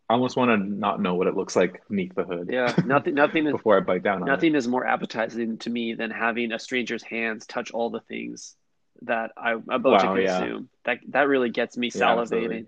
I 0.10 0.14
almost 0.14 0.36
want 0.36 0.52
to 0.52 0.58
not 0.58 1.02
know 1.02 1.16
what 1.16 1.28
it 1.28 1.36
looks 1.36 1.56
like 1.56 1.82
beneath 1.90 2.14
the 2.16 2.24
hood. 2.24 2.50
Yeah, 2.52 2.74
nothing, 2.86 3.16
nothing 3.16 3.52
before 3.52 3.78
I 3.78 3.80
bite 3.80 4.04
down. 4.04 4.26
Nothing 4.26 4.56
is 4.56 4.68
more 4.68 4.86
appetizing 4.86 5.58
to 5.60 5.70
me 5.70 5.94
than 5.94 6.12
having 6.12 6.52
a 6.52 6.60
stranger's 6.60 7.04
hands 7.04 7.46
touch 7.46 7.72
all 7.72 7.90
the 7.90 8.02
things 8.02 8.56
that 9.04 9.32
I'm 9.38 9.64
about 9.70 10.06
wow, 10.06 10.14
to 10.16 10.22
consume. 10.22 10.70
Yeah. 10.86 10.94
That 10.94 11.00
that 11.10 11.28
really 11.28 11.50
gets 11.50 11.78
me 11.78 11.90
salivating. 11.90 12.66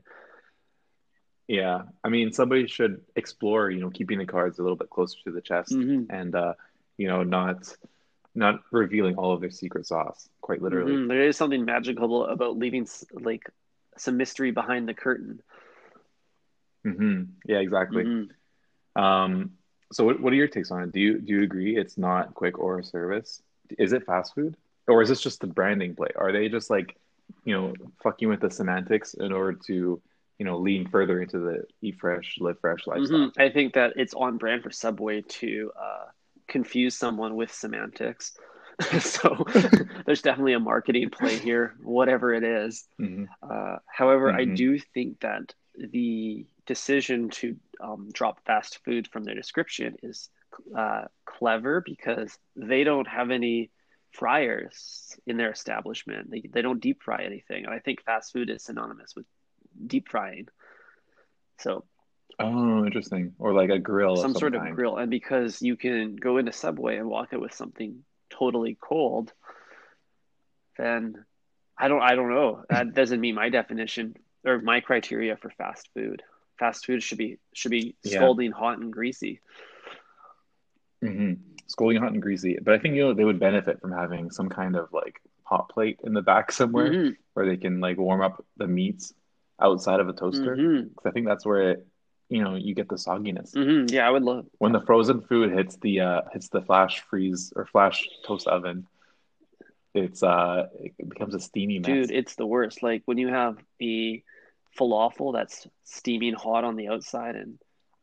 Yeah, 1.48 1.62
yeah, 1.62 1.82
I 2.04 2.10
mean, 2.10 2.32
somebody 2.32 2.68
should 2.68 3.02
explore, 3.16 3.70
you 3.70 3.80
know, 3.80 3.90
keeping 3.90 4.18
the 4.18 4.26
cards 4.26 4.58
a 4.58 4.64
little 4.64 4.78
bit 4.78 4.90
closer 4.90 5.18
to 5.26 5.32
the 5.32 5.42
chest, 5.42 5.72
mm-hmm. 5.72 6.10
and 6.10 6.36
uh, 6.36 6.54
you 6.98 7.08
know, 7.08 7.24
not 7.24 7.76
not 8.34 8.62
revealing 8.72 9.16
all 9.16 9.34
of 9.34 9.42
their 9.42 9.52
secret 9.52 9.86
sauce. 9.86 10.28
Quite 10.42 10.62
literally, 10.62 10.94
mm-hmm. 10.94 11.08
there 11.08 11.28
is 11.28 11.38
something 11.38 11.66
magical 11.66 12.26
about 12.26 12.58
leaving 12.58 12.88
like 13.14 13.44
some 13.98 14.18
mystery 14.18 14.52
behind 14.52 14.88
the 14.88 14.94
curtain. 14.94 15.42
Mm-hmm. 16.86 17.24
Yeah, 17.46 17.58
exactly. 17.58 18.04
Mm-hmm. 18.04 19.02
Um, 19.02 19.52
so, 19.92 20.04
what, 20.04 20.20
what 20.20 20.34
are 20.34 20.36
your 20.36 20.48
takes 20.48 20.72
on 20.72 20.84
it? 20.84 20.92
Do 20.92 21.00
you 21.00 21.20
do 21.20 21.34
you 21.34 21.44
agree 21.44 21.78
it's 21.78 21.98
not 21.98 22.34
quick 22.34 22.60
or 22.60 22.82
service? 22.84 23.42
Is 23.78 23.94
it 23.94 24.06
fast 24.06 24.36
food? 24.36 24.56
or 24.88 25.02
is 25.02 25.10
this 25.10 25.22
just 25.22 25.42
the 25.42 25.48
branding 25.48 25.96
play? 25.96 26.10
Are 26.16 26.32
they 26.32 26.50
just 26.50 26.70
like, 26.70 26.96
you 27.44 27.56
know, 27.56 27.74
fucking 28.04 28.28
with 28.28 28.42
the 28.42 28.52
semantics 28.52 29.14
in 29.16 29.32
order 29.32 29.58
to, 29.68 30.02
you 30.38 30.46
know, 30.46 30.58
lean 30.58 30.88
further 30.88 31.22
into 31.22 31.40
the 31.40 31.64
eat 31.82 32.00
fresh, 32.00 32.38
live 32.40 32.60
fresh 32.60 32.86
lifestyle? 32.86 33.30
Mm-hmm. 33.30 33.42
I 33.42 33.50
think 33.50 33.74
that 33.74 33.94
it's 33.96 34.14
on 34.14 34.38
brand 34.38 34.64
for 34.64 34.72
Subway 34.72 35.22
to 35.22 35.72
uh, 35.80 36.06
confuse 36.48 36.96
someone 36.96 37.36
with 37.36 37.52
semantics. 37.52 38.38
so 39.00 39.46
there's 40.06 40.22
definitely 40.22 40.54
a 40.54 40.60
marketing 40.60 41.10
play 41.10 41.38
here, 41.38 41.76
whatever 41.82 42.34
it 42.34 42.44
is. 42.44 42.86
Mm-hmm. 43.00 43.26
Uh, 43.42 43.78
however, 43.88 44.28
mm-hmm. 44.30 44.52
I 44.52 44.56
do 44.56 44.80
think 44.80 45.22
that 45.22 45.54
the 45.78 46.46
decision 46.66 47.30
to 47.30 47.56
um, 47.82 48.10
drop 48.12 48.44
fast 48.46 48.80
food 48.84 49.08
from 49.08 49.24
their 49.24 49.36
description 49.36 49.96
is 50.04 50.30
uh, 50.76 51.06
clever 51.26 51.82
because 51.82 52.38
they 52.56 52.84
don't 52.84 53.08
have 53.08 53.32
any 53.32 53.72
fryers 54.12 55.16
in 55.28 55.38
their 55.38 55.52
establishment. 55.52 56.32
They, 56.32 56.44
they 56.52 56.62
don't 56.62 56.82
deep 56.82 57.04
fry 57.04 57.24
anything. 57.24 57.66
And 57.66 57.74
I 57.74 57.80
think 57.80 58.04
fast 58.04 58.34
food 58.34 58.50
is 58.50 58.64
synonymous 58.64 59.16
with 59.16 59.26
deep 59.86 60.10
frying. 60.10 60.48
So, 61.60 61.86
oh, 62.40 62.86
interesting. 62.86 63.34
Or 63.38 63.54
like 63.54 63.70
a 63.70 63.80
grill, 63.80 64.16
some, 64.16 64.34
some 64.34 64.40
sort 64.40 64.54
kind. 64.54 64.70
of 64.70 64.76
grill. 64.76 64.98
And 64.98 65.10
because 65.10 65.62
you 65.62 65.76
can 65.76 66.16
go 66.16 66.38
into 66.38 66.52
Subway 66.52 66.98
and 66.98 67.08
walk 67.08 67.34
out 67.34 67.42
with 67.42 67.54
something 67.54 68.04
totally 68.38 68.78
cold, 68.80 69.32
then 70.78 71.26
I 71.78 71.88
don't, 71.88 72.02
I 72.02 72.16
don't 72.16 72.30
know. 72.30 72.64
That 72.70 72.94
doesn't 72.94 73.22
meet 73.22 73.34
my 73.34 73.50
definition 73.50 74.16
or 74.46 74.60
my 74.60 74.80
criteria 74.80 75.38
for 75.38 75.50
fast 75.50 75.90
food. 75.94 76.24
Fast 76.60 76.86
food 76.86 77.04
should 77.04 77.18
be 77.18 77.38
should 77.54 77.72
be 77.72 77.96
scalding 78.06 78.52
yeah. 78.52 78.58
hot 78.58 78.80
and 78.80 78.94
greasy. 78.94 79.42
Mm-hmm 81.04 81.34
scalding 81.68 82.02
hot 82.02 82.12
and 82.12 82.22
greasy. 82.22 82.58
But 82.62 82.74
I 82.74 82.80
think 82.80 82.96
you 82.96 83.04
know 83.04 83.14
they 83.14 83.24
would 83.24 83.40
benefit 83.40 83.82
from 83.82 83.92
having 83.92 84.32
some 84.32 84.50
kind 84.50 84.76
of 84.76 84.92
like 84.92 85.22
hot 85.44 85.70
plate 85.70 86.00
in 86.04 86.14
the 86.14 86.22
back 86.22 86.52
somewhere 86.52 86.92
mm-hmm. 86.92 87.10
where 87.34 87.46
they 87.46 87.58
can 87.58 87.80
like 87.80 87.98
warm 87.98 88.22
up 88.22 88.44
the 88.58 88.68
meats 88.68 89.14
outside 89.60 90.00
of 90.00 90.10
a 90.10 90.14
toaster. 90.14 90.56
Because 90.56 90.60
mm-hmm. 90.60 91.08
I 91.08 91.12
think 91.12 91.28
that's 91.28 91.46
where 91.46 91.72
it, 91.72 91.88
you 92.30 92.44
know, 92.44 92.56
you 92.56 92.74
get 92.74 92.90
the 92.90 92.96
sogginess. 92.96 93.54
Mm-hmm. 93.54 93.94
Yeah, 93.94 94.08
I 94.08 94.12
would 94.12 94.24
love 94.24 94.46
when 94.58 94.72
the 94.72 94.82
frozen 94.82 95.22
food 95.22 95.52
hits 95.52 95.78
the 95.78 96.02
uh 96.02 96.22
hits 96.34 96.50
the 96.50 96.62
flash 96.62 97.02
freeze 97.10 97.54
or 97.56 97.66
flash 97.66 98.08
toast 98.26 98.48
oven. 98.48 98.88
It's 99.94 100.24
uh, 100.24 100.68
it 100.78 101.10
becomes 101.10 101.36
a 101.36 101.40
steamy 101.40 101.80
mess. 101.80 101.88
Dude, 101.88 102.12
it's 102.12 102.36
the 102.36 102.46
worst. 102.46 102.84
Like 102.84 103.04
when 103.06 103.18
you 103.18 103.30
have 103.30 103.58
the 103.80 104.24
falafel 104.78 105.34
that's 105.34 105.68
steaming 105.86 106.34
hot 106.34 106.66
on 106.66 106.76
the 106.76 106.90
outside 106.90 107.36
and 107.36 107.58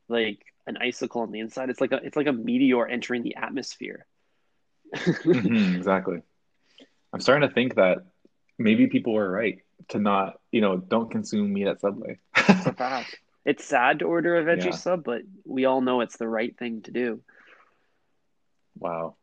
like 0.08 0.38
an 0.66 0.76
icicle 0.76 1.22
on 1.22 1.32
the 1.32 1.40
inside. 1.40 1.70
It's 1.70 1.80
like 1.80 1.92
a 1.92 1.96
it's 1.96 2.16
like 2.16 2.26
a 2.26 2.32
meteor 2.32 2.86
entering 2.86 3.22
the 3.22 3.36
atmosphere. 3.36 4.06
mm-hmm, 4.94 5.76
exactly. 5.76 6.22
I'm 7.12 7.20
starting 7.20 7.48
to 7.48 7.54
think 7.54 7.76
that 7.76 8.06
maybe 8.58 8.86
people 8.86 9.14
were 9.14 9.30
right 9.30 9.58
to 9.88 9.98
not, 9.98 10.40
you 10.50 10.60
know, 10.60 10.76
don't 10.76 11.10
consume 11.10 11.52
meat 11.52 11.66
at 11.66 11.80
Subway. 11.80 12.18
it's 12.36 12.66
a 12.66 12.72
fact. 12.72 13.18
It's 13.44 13.64
sad 13.64 14.00
to 14.00 14.04
order 14.04 14.36
a 14.36 14.44
veggie 14.44 14.66
yeah. 14.66 14.70
sub, 14.70 15.04
but 15.04 15.22
we 15.44 15.64
all 15.64 15.80
know 15.80 16.00
it's 16.00 16.16
the 16.16 16.28
right 16.28 16.56
thing 16.56 16.82
to 16.82 16.90
do. 16.90 17.20
Wow. 18.78 19.16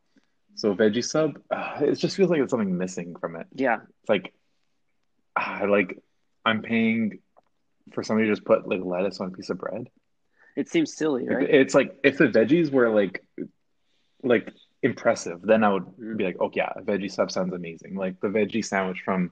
So 0.56 0.74
veggie 0.74 1.04
sub, 1.04 1.38
uh, 1.50 1.78
it 1.80 1.94
just 1.94 2.16
feels 2.16 2.30
like 2.30 2.40
it's 2.40 2.50
something 2.50 2.76
missing 2.76 3.16
from 3.16 3.36
it. 3.36 3.46
Yeah. 3.54 3.78
It's 4.00 4.08
like, 4.08 4.34
I 5.34 5.62
uh, 5.62 5.68
like, 5.68 5.98
I'm 6.44 6.62
paying 6.62 7.20
for 7.92 8.02
somebody 8.02 8.28
to 8.28 8.32
just 8.32 8.44
put 8.44 8.68
like 8.68 8.80
lettuce 8.82 9.20
on 9.20 9.28
a 9.28 9.30
piece 9.30 9.50
of 9.50 9.58
bread. 9.58 9.88
It 10.56 10.68
seems 10.68 10.94
silly, 10.94 11.28
right? 11.28 11.48
It's 11.48 11.74
like 11.74 11.96
if 12.02 12.18
the 12.18 12.26
veggies 12.26 12.70
were 12.70 12.90
like 12.90 13.24
like 14.22 14.52
impressive, 14.82 15.40
then 15.42 15.64
I 15.64 15.72
would 15.72 15.84
mm-hmm. 15.84 16.16
be 16.16 16.24
like, 16.24 16.36
oh 16.40 16.50
yeah, 16.52 16.72
a 16.76 16.82
veggie 16.82 17.10
sub 17.10 17.30
sounds 17.30 17.54
amazing. 17.54 17.94
Like 17.94 18.20
the 18.20 18.28
veggie 18.28 18.64
sandwich 18.64 19.00
from 19.04 19.30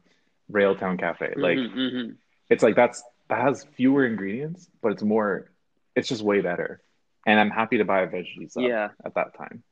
Railtown 0.51 0.99
Cafe. 0.99 1.27
Mm-hmm, 1.27 1.41
like 1.41 1.59
mm-hmm. 1.59 2.13
it's 2.49 2.63
like 2.63 2.77
that's 2.77 3.03
that 3.03 3.09
has 3.37 3.65
fewer 3.77 4.07
ingredients, 4.07 4.69
but 4.83 4.93
it's 4.93 5.03
more 5.03 5.51
it's 5.95 6.09
just 6.09 6.23
way 6.23 6.41
better. 6.41 6.83
And 7.27 7.39
I'm 7.39 7.51
happy 7.51 7.79
to 7.79 7.85
buy 7.85 8.03
a 8.03 8.07
veggie 8.09 8.51
sub 8.51 8.63
yeah. 8.63 8.89
at 9.05 9.15
that 9.15 9.37
time. 9.37 9.63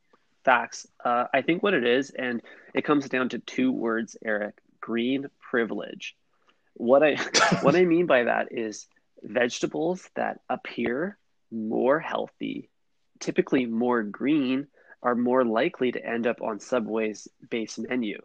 Facts. 0.44 0.86
Uh, 1.04 1.24
I 1.32 1.42
think 1.42 1.62
what 1.62 1.74
it 1.74 1.84
is, 1.84 2.10
and 2.10 2.42
it 2.74 2.84
comes 2.84 3.08
down 3.08 3.30
to 3.30 3.38
two 3.38 3.72
words, 3.72 4.16
Eric 4.24 4.60
green 4.80 5.26
privilege. 5.40 6.16
What 6.74 7.02
I 7.02 7.16
what 7.62 7.74
I 7.76 7.84
mean 7.84 8.06
by 8.06 8.24
that 8.24 8.48
is 8.52 8.86
vegetables 9.22 10.08
that 10.14 10.40
appear 10.48 11.18
more 11.50 11.98
healthy, 11.98 12.70
typically 13.20 13.66
more 13.66 14.02
green, 14.02 14.66
are 15.02 15.14
more 15.14 15.44
likely 15.44 15.92
to 15.92 16.04
end 16.04 16.26
up 16.26 16.42
on 16.42 16.60
Subway's 16.60 17.28
base 17.48 17.78
menu. 17.78 18.20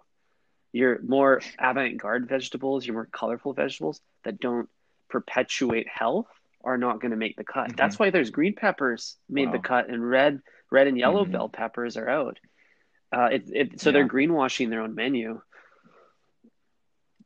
Your 0.74 1.02
more 1.02 1.42
avant 1.60 1.98
garde 1.98 2.28
vegetables, 2.28 2.86
your 2.86 2.94
more 2.94 3.10
colorful 3.12 3.54
vegetables 3.54 4.02
that 4.24 4.40
don't 4.40 4.70
perpetuate 5.12 5.88
health 5.88 6.28
are 6.64 6.78
not 6.78 7.02
going 7.02 7.12
to 7.12 7.18
make 7.18 7.36
the 7.36 7.44
cut. 7.44 7.68
Mm-hmm. 7.68 7.76
That's 7.76 8.00
why 8.00 8.10
there's 8.10 8.30
green 8.30 8.56
peppers 8.56 9.18
made 9.30 9.48
wow. 9.48 9.52
the 9.54 9.60
cut 9.60 9.90
and 9.90 10.08
red 10.08 10.42
red 10.72 10.88
and 10.88 10.98
yellow 10.98 11.24
mm-hmm. 11.24 11.34
bell 11.34 11.50
peppers 11.50 11.98
are 11.98 12.10
out. 12.10 12.40
Uh, 13.12 13.30
it, 13.32 13.44
it, 13.48 13.82
so 13.82 13.90
yeah. 13.90 13.94
they're 13.94 14.08
greenwashing 14.08 14.70
their 14.70 14.82
own 14.82 14.96
menu. 14.96 15.42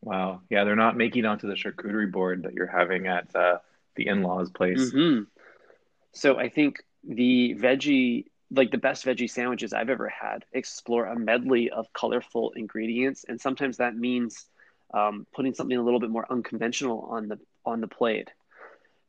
Wow. 0.01 0.41
Yeah, 0.49 0.63
they're 0.63 0.75
not 0.75 0.97
making 0.97 1.25
onto 1.25 1.47
the 1.47 1.53
charcuterie 1.53 2.11
board 2.11 2.43
that 2.43 2.53
you're 2.53 2.65
having 2.65 3.07
at 3.07 3.35
uh, 3.35 3.57
the 3.95 4.07
in-laws 4.07 4.49
place. 4.49 4.91
Mm-hmm. 4.91 5.23
So 6.13 6.37
I 6.37 6.49
think 6.49 6.83
the 7.03 7.55
veggie, 7.59 8.25
like 8.51 8.71
the 8.71 8.77
best 8.77 9.05
veggie 9.05 9.29
sandwiches 9.29 9.73
I've 9.73 9.89
ever 9.89 10.09
had, 10.09 10.45
explore 10.53 11.05
a 11.05 11.17
medley 11.17 11.69
of 11.69 11.91
colorful 11.93 12.53
ingredients, 12.55 13.25
and 13.27 13.39
sometimes 13.39 13.77
that 13.77 13.95
means 13.95 14.45
um, 14.93 15.27
putting 15.35 15.53
something 15.53 15.77
a 15.77 15.83
little 15.83 15.99
bit 15.99 16.09
more 16.09 16.25
unconventional 16.31 17.07
on 17.11 17.27
the 17.27 17.39
on 17.65 17.81
the 17.81 17.87
plate. 17.87 18.29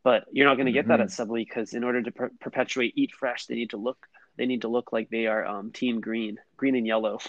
But 0.04 0.24
you're 0.30 0.46
not 0.46 0.54
going 0.54 0.66
to 0.66 0.72
get 0.72 0.88
that 0.88 1.00
hmm 1.00 1.02
at 1.02 1.10
Subway 1.10 1.44
because 1.44 1.74
in 1.74 1.82
order 1.82 2.02
to 2.02 2.12
per- 2.12 2.30
perpetuate 2.40 2.92
Eat 2.96 3.12
Fresh, 3.12 3.46
they 3.46 3.54
need 3.56 3.70
to 3.70 3.76
look 3.76 3.98
they 4.36 4.46
need 4.46 4.62
to 4.62 4.68
look 4.68 4.92
like 4.92 5.08
they 5.08 5.26
are 5.26 5.44
um, 5.46 5.72
Team 5.72 6.00
Green, 6.00 6.38
green 6.56 6.76
and 6.76 6.86
yellow. 6.86 7.18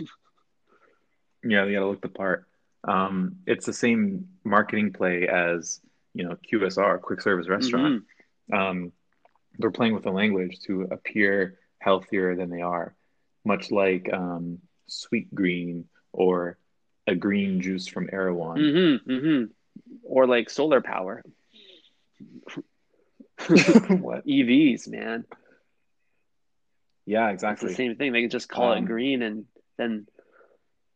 Yeah, 1.43 1.65
they 1.65 1.73
gotta 1.73 1.87
look 1.87 2.01
the 2.01 2.09
part. 2.09 2.45
Um, 2.83 3.37
it's 3.45 3.65
the 3.65 3.73
same 3.73 4.27
marketing 4.43 4.91
play 4.93 5.27
as, 5.27 5.79
you 6.13 6.27
know, 6.27 6.35
QSR, 6.51 6.99
quick 7.01 7.21
service 7.21 7.47
restaurant. 7.47 8.03
hmm 8.49 8.55
Um, 8.55 8.91
they're 9.59 9.71
playing 9.71 9.93
with 9.93 10.03
the 10.03 10.11
language 10.11 10.59
to 10.61 10.83
appear 10.91 11.59
healthier 11.79 12.35
than 12.35 12.49
they 12.49 12.61
are, 12.61 12.95
much 13.45 13.71
like 13.71 14.09
um, 14.11 14.59
sweet 14.87 15.33
green 15.33 15.85
or 16.11 16.57
a 17.07 17.15
green 17.15 17.61
juice 17.61 17.87
from 17.87 18.09
Erewhon. 18.11 18.57
hmm 18.57 18.95
hmm 19.19 19.43
Or 20.09 20.25
like 20.25 20.49
solar 20.49 20.81
power, 20.81 21.23
What? 23.47 24.25
EVs, 24.25 24.87
man. 24.87 25.25
Yeah, 27.05 27.29
It's 27.29 27.43
the 27.43 27.73
same 27.73 27.95
thing. 27.95 28.11
They 28.11 28.21
can 28.21 28.29
just 28.29 28.49
call 28.49 28.73
it 28.73 28.79
Um, 28.79 28.85
green 28.85 29.21
and 29.21 29.45
then 29.77 30.07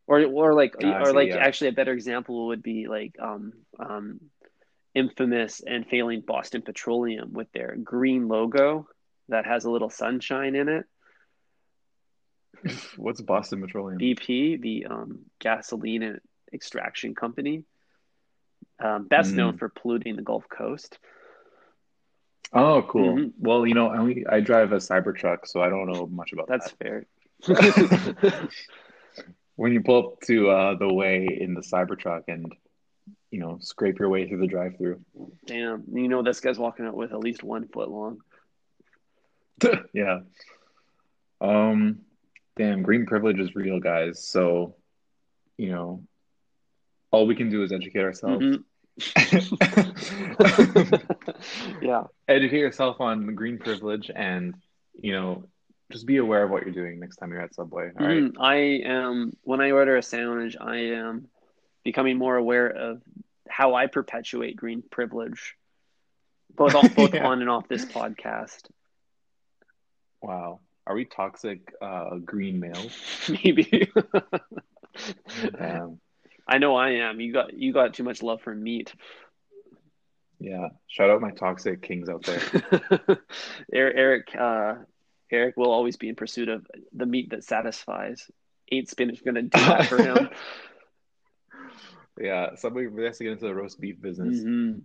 or 0.08 0.24
or 0.26 0.54
like 0.54 0.84
I 0.84 1.00
or 1.02 1.06
see, 1.06 1.12
like 1.12 1.30
yeah. 1.30 1.38
actually 1.38 1.70
a 1.70 1.74
better 1.74 1.94
example 1.94 2.48
would 2.48 2.64
be 2.64 2.88
like 2.88 3.16
um 3.20 3.54
um 3.80 4.20
infamous 4.94 5.62
and 5.66 5.86
failing 5.88 6.22
Boston 6.22 6.62
Petroleum 6.64 7.32
with 7.32 7.52
their 7.54 7.76
green 7.82 8.28
logo 8.28 8.90
that 9.30 9.46
has 9.46 9.64
a 9.64 9.72
little 9.72 9.90
sunshine 9.90 10.56
in 10.56 10.68
it. 10.68 10.86
What's 12.98 13.22
Boston 13.22 13.62
Petroleum? 13.62 14.00
BP, 14.00 14.60
the 14.62 14.88
um, 14.88 15.20
gasoline 15.40 16.04
and 16.04 16.20
extraction 16.54 17.16
company, 17.16 17.64
um, 18.82 19.08
best 19.08 19.34
known 19.34 19.54
Mm. 19.56 19.60
for 19.60 19.70
polluting 19.70 20.16
the 20.16 20.22
Gulf 20.22 20.46
Coast. 20.50 20.98
Oh, 22.54 22.82
cool. 22.84 23.16
hmm 23.16 23.28
Well, 23.40 23.66
you 23.66 23.74
know, 23.74 23.88
I 23.88 23.98
only 23.98 24.26
I 24.28 24.40
drive 24.42 24.72
a 24.74 24.78
Cybertruck, 24.78 25.46
so 25.48 25.62
I 25.62 25.70
don't 25.70 25.88
know 25.88 26.08
much 26.08 26.34
about 26.34 26.48
That's 26.48 26.74
that. 26.74 27.06
That's 27.48 28.20
fair. 28.20 28.50
When 29.58 29.74
you 29.74 29.82
pull 29.82 29.98
up 30.14 30.22
to 30.22 30.50
uh, 30.50 30.76
the 30.76 30.92
way 30.92 31.28
in 31.40 31.54
the 31.54 31.62
Cybertruck 31.62 32.24
and, 32.28 32.52
you 33.30 33.40
know, 33.40 33.58
scrape 33.62 34.00
your 34.00 34.10
way 34.10 34.28
through 34.28 34.40
the 34.40 34.48
drive-through. 34.48 35.02
Damn, 35.46 35.84
you 35.94 36.08
know 36.08 36.24
this 36.24 36.40
guy's 36.40 36.58
walking 36.58 36.86
out 36.88 36.96
with 36.96 37.12
at 37.12 37.20
least 37.20 37.44
one 37.44 37.68
foot 37.68 37.90
long. 37.90 38.22
Yeah. 39.94 40.22
Um, 41.40 42.00
damn, 42.56 42.82
green 42.82 43.06
privilege 43.06 43.40
is 43.40 43.54
real, 43.56 43.80
guys. 43.80 44.26
So, 44.26 44.76
you 45.58 45.72
know, 45.72 46.04
all 47.12 47.28
we 47.28 47.36
can 47.36 47.50
do 47.50 47.62
is 47.64 47.72
educate 47.72 48.02
ourselves. 48.02 48.44
hmm 48.44 48.56
yeah. 51.82 52.04
Educate 52.28 52.60
yourself 52.60 53.00
on 53.00 53.36
green 53.36 53.58
privilege 53.58 54.12
and, 54.14 54.56
you 55.00 55.14
know, 55.14 55.44
just 55.92 56.06
be 56.06 56.18
aware 56.18 56.44
of 56.44 56.50
what 56.52 56.64
you're 56.64 56.74
doing 56.74 57.00
next 57.00 57.18
time 57.18 57.32
you're 57.32 57.42
at 57.42 57.54
Subway. 57.54 57.92
All 58.00 58.06
right. 58.06 58.24
Mhm. 58.24 58.36
I 58.40 58.56
am 58.86 59.36
when 59.44 59.62
I 59.62 59.72
order 59.72 59.98
a 59.98 60.04
sandwich, 60.04 60.56
I 60.60 60.78
am 60.94 61.28
becoming 61.84 62.18
more 62.18 62.36
aware 62.36 62.68
of 62.70 63.02
how 63.50 63.76
I 63.76 63.88
perpetuate 63.88 64.56
green 64.56 64.84
privilege, 64.90 65.56
both 66.56 66.76
on, 66.76 66.88
both 66.94 67.14
Yeah. 67.14 67.28
on 67.28 67.42
and 67.42 67.50
off 67.50 67.68
this 67.68 67.86
podcast. 67.86 68.70
Wow. 70.22 70.62
Are 70.88 70.96
we 70.96 71.06
toxic 71.06 71.74
uh, 71.82 72.16
green 72.18 72.60
males? 72.60 73.30
Maybe. 73.44 73.92
I 76.52 76.58
know 76.58 76.76
I 76.76 76.90
am. 76.96 77.22
You 77.22 77.32
got 77.32 77.54
you 77.54 77.72
got 77.72 77.94
too 77.94 78.04
much 78.04 78.22
love 78.22 78.42
for 78.42 78.54
meat. 78.54 78.94
Yeah. 80.38 80.68
Shout 80.88 81.10
out 81.10 81.22
my 81.22 81.32
toxic 81.32 81.82
kings 81.82 82.10
out 82.10 82.24
there. 82.24 82.42
Eric, 83.74 83.96
Eric, 83.96 84.36
uh, 84.38 84.76
Eric 85.32 85.56
will 85.56 85.72
always 85.72 85.96
be 85.96 86.10
in 86.10 86.16
pursuit 86.16 86.50
of 86.50 86.68
the 86.92 87.06
meat 87.06 87.30
that 87.30 87.46
satisfies. 87.46 88.30
Ain't 88.70 88.90
spinach 88.90 89.24
gonna 89.24 89.44
do 89.44 89.50
that 89.60 89.86
for 89.86 89.98
him. 90.00 90.30
Yeah. 92.20 92.56
Somebody 92.56 92.88
really 92.88 93.08
has 93.08 93.18
to 93.20 93.24
get 93.24 93.32
into 93.34 93.46
the 93.46 93.56
roast 93.56 93.80
beef 93.80 94.00
business. 94.02 94.44
Mhm. 94.44 94.82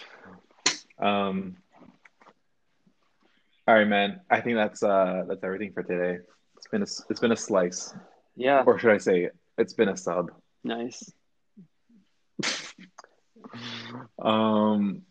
Um, 0.98 1.58
all 3.68 3.74
right, 3.74 3.86
man. 3.86 4.20
I 4.30 4.40
think 4.40 4.56
that's 4.56 4.82
uh 4.82 5.24
that's 5.28 5.44
everything 5.44 5.72
for 5.72 5.82
today. 5.82 6.22
It's 6.56 6.68
been 6.68 6.80
a 6.80 6.88
it's 7.10 7.20
been 7.20 7.32
a 7.32 7.36
slice, 7.36 7.94
Yeah, 8.34 8.62
or 8.66 8.78
should 8.78 8.92
I 8.92 8.96
say, 8.96 9.28
it's 9.58 9.72
been 9.74 9.88
a 9.88 9.96
sub. 9.96 10.30
nice. 10.64 11.12
Um, 14.18 15.02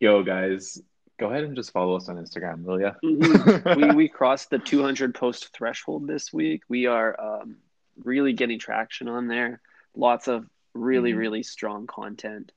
yo, 0.00 0.22
guys, 0.22 0.80
go 1.18 1.28
ahead 1.30 1.44
and 1.44 1.54
just 1.56 1.72
follow 1.72 1.96
us 1.96 2.08
on 2.08 2.16
Instagram, 2.16 2.62
will 2.62 2.80
ya? 2.80 2.92
Mhm. 3.04 3.76
we 3.76 3.94
we 3.94 4.08
crossed 4.08 4.50
the 4.50 4.58
200 4.58 5.14
post 5.14 5.52
threshold 5.54 6.06
this 6.06 6.32
week. 6.32 6.62
We 6.68 6.86
are 6.86 7.18
um, 7.20 7.56
really 8.02 8.32
getting 8.32 8.58
traction 8.58 9.08
on 9.08 9.28
there. 9.28 9.60
Lots 9.94 10.28
of 10.28 10.48
really 10.74 11.12
Mhm. 11.12 11.18
really 11.18 11.42
strong 11.42 11.86
content. 11.86 12.52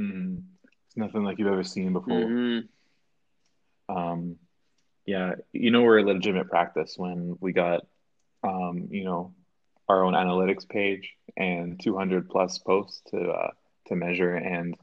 Mm, 0.00 0.42
it's 0.86 0.96
nothing 0.96 1.22
like 1.24 1.38
you've 1.38 1.48
ever 1.48 1.64
seen 1.64 1.92
before. 1.92 2.64
Um, 3.88 4.36
yeah, 5.06 5.34
you 5.52 5.70
know 5.70 5.82
we're 5.82 5.98
a 5.98 6.02
legitimate 6.04 6.48
practice 6.50 6.94
when 6.98 7.36
we 7.40 7.52
got, 7.52 7.86
um, 8.42 8.88
you 8.90 9.04
know, 9.04 9.32
our 9.88 10.04
own 10.04 10.14
analytics 10.14 10.68
page 10.68 11.12
and 11.36 11.80
200 11.82 12.28
plus 12.28 12.58
posts 12.58 13.02
to 13.10 13.30
uh, 13.30 13.50
to 13.86 13.96
measure 13.96 14.34
and 14.34 14.76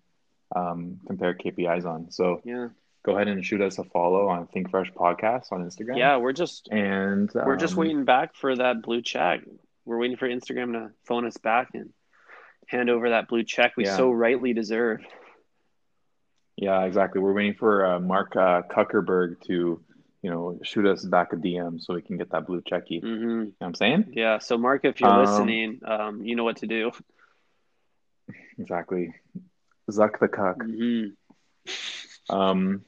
um, 0.56 1.00
compare 1.08 1.34
KPIs 1.34 1.86
on. 1.86 2.12
So 2.12 2.42
Yeah, 2.46 2.70
go 3.06 3.16
ahead 3.16 3.28
and 3.28 3.44
shoot 3.46 3.62
us 3.62 3.80
a 3.80 3.84
follow 3.84 4.28
on 4.30 4.48
Think 4.48 4.70
Fresh 4.70 4.92
Podcast 4.94 5.52
on 5.52 5.64
Instagram. 5.68 5.98
yeah. 5.98 6.18
We're 6.18 6.32
just 6.34 6.70
And 6.72 7.30
we're 7.34 7.58
just 7.58 7.74
um, 7.74 7.80
waiting 7.80 8.06
back 8.06 8.36
for 8.36 8.56
that 8.56 8.82
blue 8.82 9.02
check. 9.02 9.42
We're 9.86 9.98
waiting 9.98 10.16
for 10.18 10.30
Instagram 10.30 10.72
to 10.74 10.92
phone 11.06 11.26
us 11.26 11.36
back 11.38 11.70
and 11.74 11.90
hand 12.68 12.90
over 12.90 13.10
that 13.10 13.28
blue 13.28 13.44
check 13.44 13.74
we 13.76 13.84
Yeah. 13.86 13.98
so 13.98 14.10
rightly 14.12 14.54
deserve. 14.54 15.02
Yeah, 16.56 16.84
exactly. 16.84 17.20
We're 17.20 17.34
waiting 17.34 17.56
for 17.56 17.86
uh, 17.86 18.00
Mark 18.00 18.36
uh, 18.36 18.62
Kuckerberg 18.70 19.42
to, 19.48 19.82
you 20.24 20.30
know, 20.32 20.58
shoot 20.64 20.86
us 20.86 21.04
back 21.06 21.34
a 21.34 21.36
DM 21.36 21.80
so 21.80 21.94
we 21.94 22.02
can 22.02 22.18
get 22.18 22.32
that 22.32 22.48
blue 22.48 22.62
checky. 22.62 23.04
You 23.04 23.18
know 23.18 23.52
what 23.60 23.68
I'm 23.68 23.76
saying? 23.76 24.14
Yeah. 24.14 24.40
So 24.40 24.58
Mark, 24.58 24.86
if 24.86 25.00
you're 25.02 25.10
Um, 25.10 25.20
listening, 25.26 25.82
um, 25.86 26.24
you 26.26 26.36
know 26.36 26.46
what 26.46 26.58
to 26.58 26.68
do. 26.68 26.92
Exactly. 28.58 29.14
Zuck 29.92 30.20
the 30.20 30.28
cuck. 30.28 30.64
hmm 30.64 31.08
Um, 32.30 32.86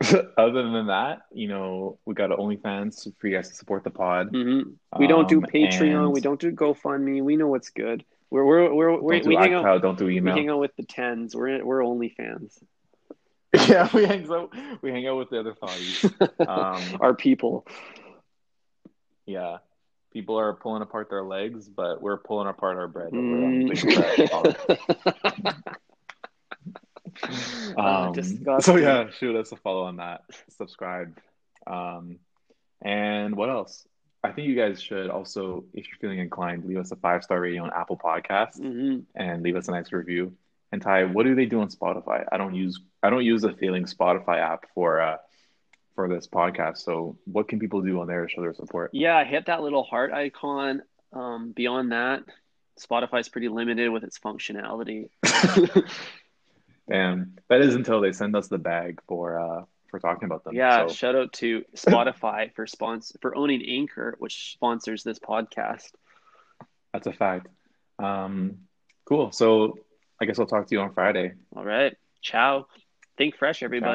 other 0.36 0.62
than 0.70 0.88
that, 0.88 1.22
you 1.32 1.48
know, 1.48 1.98
we 2.04 2.14
got 2.14 2.30
OnlyFans 2.30 3.10
for 3.18 3.28
you 3.28 3.36
guys 3.36 3.48
to 3.48 3.54
support 3.54 3.84
the 3.84 3.90
pod. 3.90 4.30
hmm 4.30 4.60
We 4.98 5.06
don't 5.06 5.28
do 5.28 5.38
Um, 5.38 5.44
Patreon. 5.44 6.04
and 6.04 6.12
We 6.12 6.20
don't 6.20 6.40
do 6.40 6.50
GoFundMe. 6.52 7.22
We 7.22 7.36
know 7.36 7.46
what's 7.48 7.70
good. 7.70 8.04
We're 8.30 8.44
we're 8.44 8.74
we're, 8.74 9.00
we're 9.00 9.22
we 9.22 9.36
hang 9.36 9.54
out 9.54 9.82
don't 9.82 9.96
do 9.96 10.06
we 10.06 10.16
hang 10.16 10.48
out 10.48 10.58
with 10.58 10.74
the 10.76 10.82
tens. 10.82 11.36
We're 11.36 11.64
we're 11.64 11.84
only 11.84 12.08
fans. 12.08 12.58
Yeah, 13.68 13.88
we 13.94 14.04
hang 14.06 14.30
out. 14.30 14.52
We 14.82 14.90
hang 14.90 15.06
out 15.06 15.16
with 15.18 15.30
the 15.30 15.38
other 15.40 15.54
thotties. 15.54 16.48
Um, 16.48 16.98
Our 17.00 17.14
people. 17.14 17.66
yeah, 19.26 19.58
people 20.12 20.38
are 20.38 20.52
pulling 20.54 20.82
apart 20.82 21.08
their 21.10 21.22
legs, 21.22 21.68
but 21.68 22.00
we're 22.02 22.16
pulling 22.18 22.48
apart 22.48 22.76
our 22.76 22.88
bread. 22.88 23.08
over 23.14 23.20
Mm. 23.20 24.30
Pod. 24.30 24.56
Ah, 27.76 28.08
Um, 28.12 28.60
so 28.60 28.76
yeah, 28.76 29.08
shoot 29.10 29.36
us 29.36 29.52
a 29.52 29.56
follow 29.56 29.84
on 29.84 29.96
that. 29.96 30.22
Subscribe. 30.56 31.16
Um, 31.66 32.18
and 32.82 33.36
what 33.36 33.48
else? 33.50 33.86
I 34.24 34.32
think 34.32 34.48
you 34.48 34.56
guys 34.56 34.82
should 34.82 35.10
also, 35.10 35.64
if 35.74 35.86
you're 35.86 35.98
feeling 36.00 36.18
inclined, 36.18 36.64
leave 36.64 36.78
us 36.78 36.90
a 36.90 36.96
five 36.96 37.22
star 37.22 37.40
rating 37.40 37.60
on 37.60 37.70
Apple 37.74 37.96
Podcasts 38.02 38.58
hmm 38.58 39.00
and 39.14 39.42
leave 39.42 39.54
us 39.56 39.68
a 39.68 39.70
nice 39.70 39.92
review. 39.92 40.32
And 40.74 40.82
Ty, 40.82 41.04
what 41.04 41.22
do 41.24 41.36
they 41.36 41.46
do 41.46 41.60
on 41.60 41.68
Spotify? 41.68 42.24
I 42.32 42.36
don't 42.36 42.56
use 42.56 42.80
I 43.00 43.08
don't 43.08 43.24
use 43.24 43.42
the 43.42 43.52
failing 43.52 43.84
Spotify 43.84 44.40
app 44.40 44.64
for 44.74 45.00
uh 45.00 45.18
for 45.94 46.08
this 46.08 46.26
podcast. 46.26 46.78
So 46.78 47.16
what 47.26 47.46
can 47.46 47.60
people 47.60 47.80
do 47.80 48.00
on 48.00 48.08
there 48.08 48.26
to 48.26 48.28
show 48.28 48.40
their 48.40 48.54
support? 48.54 48.90
Yeah, 48.92 49.22
hit 49.22 49.46
that 49.46 49.62
little 49.62 49.84
heart 49.84 50.12
icon. 50.12 50.82
Um, 51.12 51.52
beyond 51.52 51.92
that, 51.92 52.24
Spotify's 52.80 53.28
pretty 53.28 53.48
limited 53.48 53.88
with 53.90 54.02
its 54.02 54.18
functionality. 54.18 55.10
And 56.88 57.40
that 57.48 57.60
is 57.62 57.76
until 57.76 58.00
they 58.00 58.12
send 58.12 58.34
us 58.34 58.48
the 58.48 58.58
bag 58.58 59.00
for 59.06 59.38
uh 59.38 59.64
for 59.92 60.00
talking 60.00 60.26
about 60.26 60.42
them. 60.42 60.54
Yeah, 60.56 60.88
So 60.88 60.92
shout 60.92 61.14
out 61.14 61.32
to 61.34 61.62
Spotify 61.76 62.52
for 62.56 62.66
sponsor 62.66 63.16
for 63.22 63.36
owning 63.36 63.62
Anchor, 63.62 64.16
which 64.18 64.54
sponsors 64.54 65.04
this 65.04 65.20
podcast. 65.20 65.92
that's 66.92 67.06
a 67.06 67.12
fact. 67.12 67.46
Um 68.00 68.58
cool. 69.04 69.30
So 69.30 69.78
I 70.20 70.24
guess 70.24 70.38
I'll 70.38 70.46
talk 70.46 70.66
to 70.68 70.74
you 70.74 70.80
on 70.80 70.92
Friday. 70.92 71.32
All 71.56 71.64
right. 71.64 71.94
Ciao. 72.22 72.66
Think 73.16 73.36
fresh, 73.36 73.62
everybody. 73.62 73.92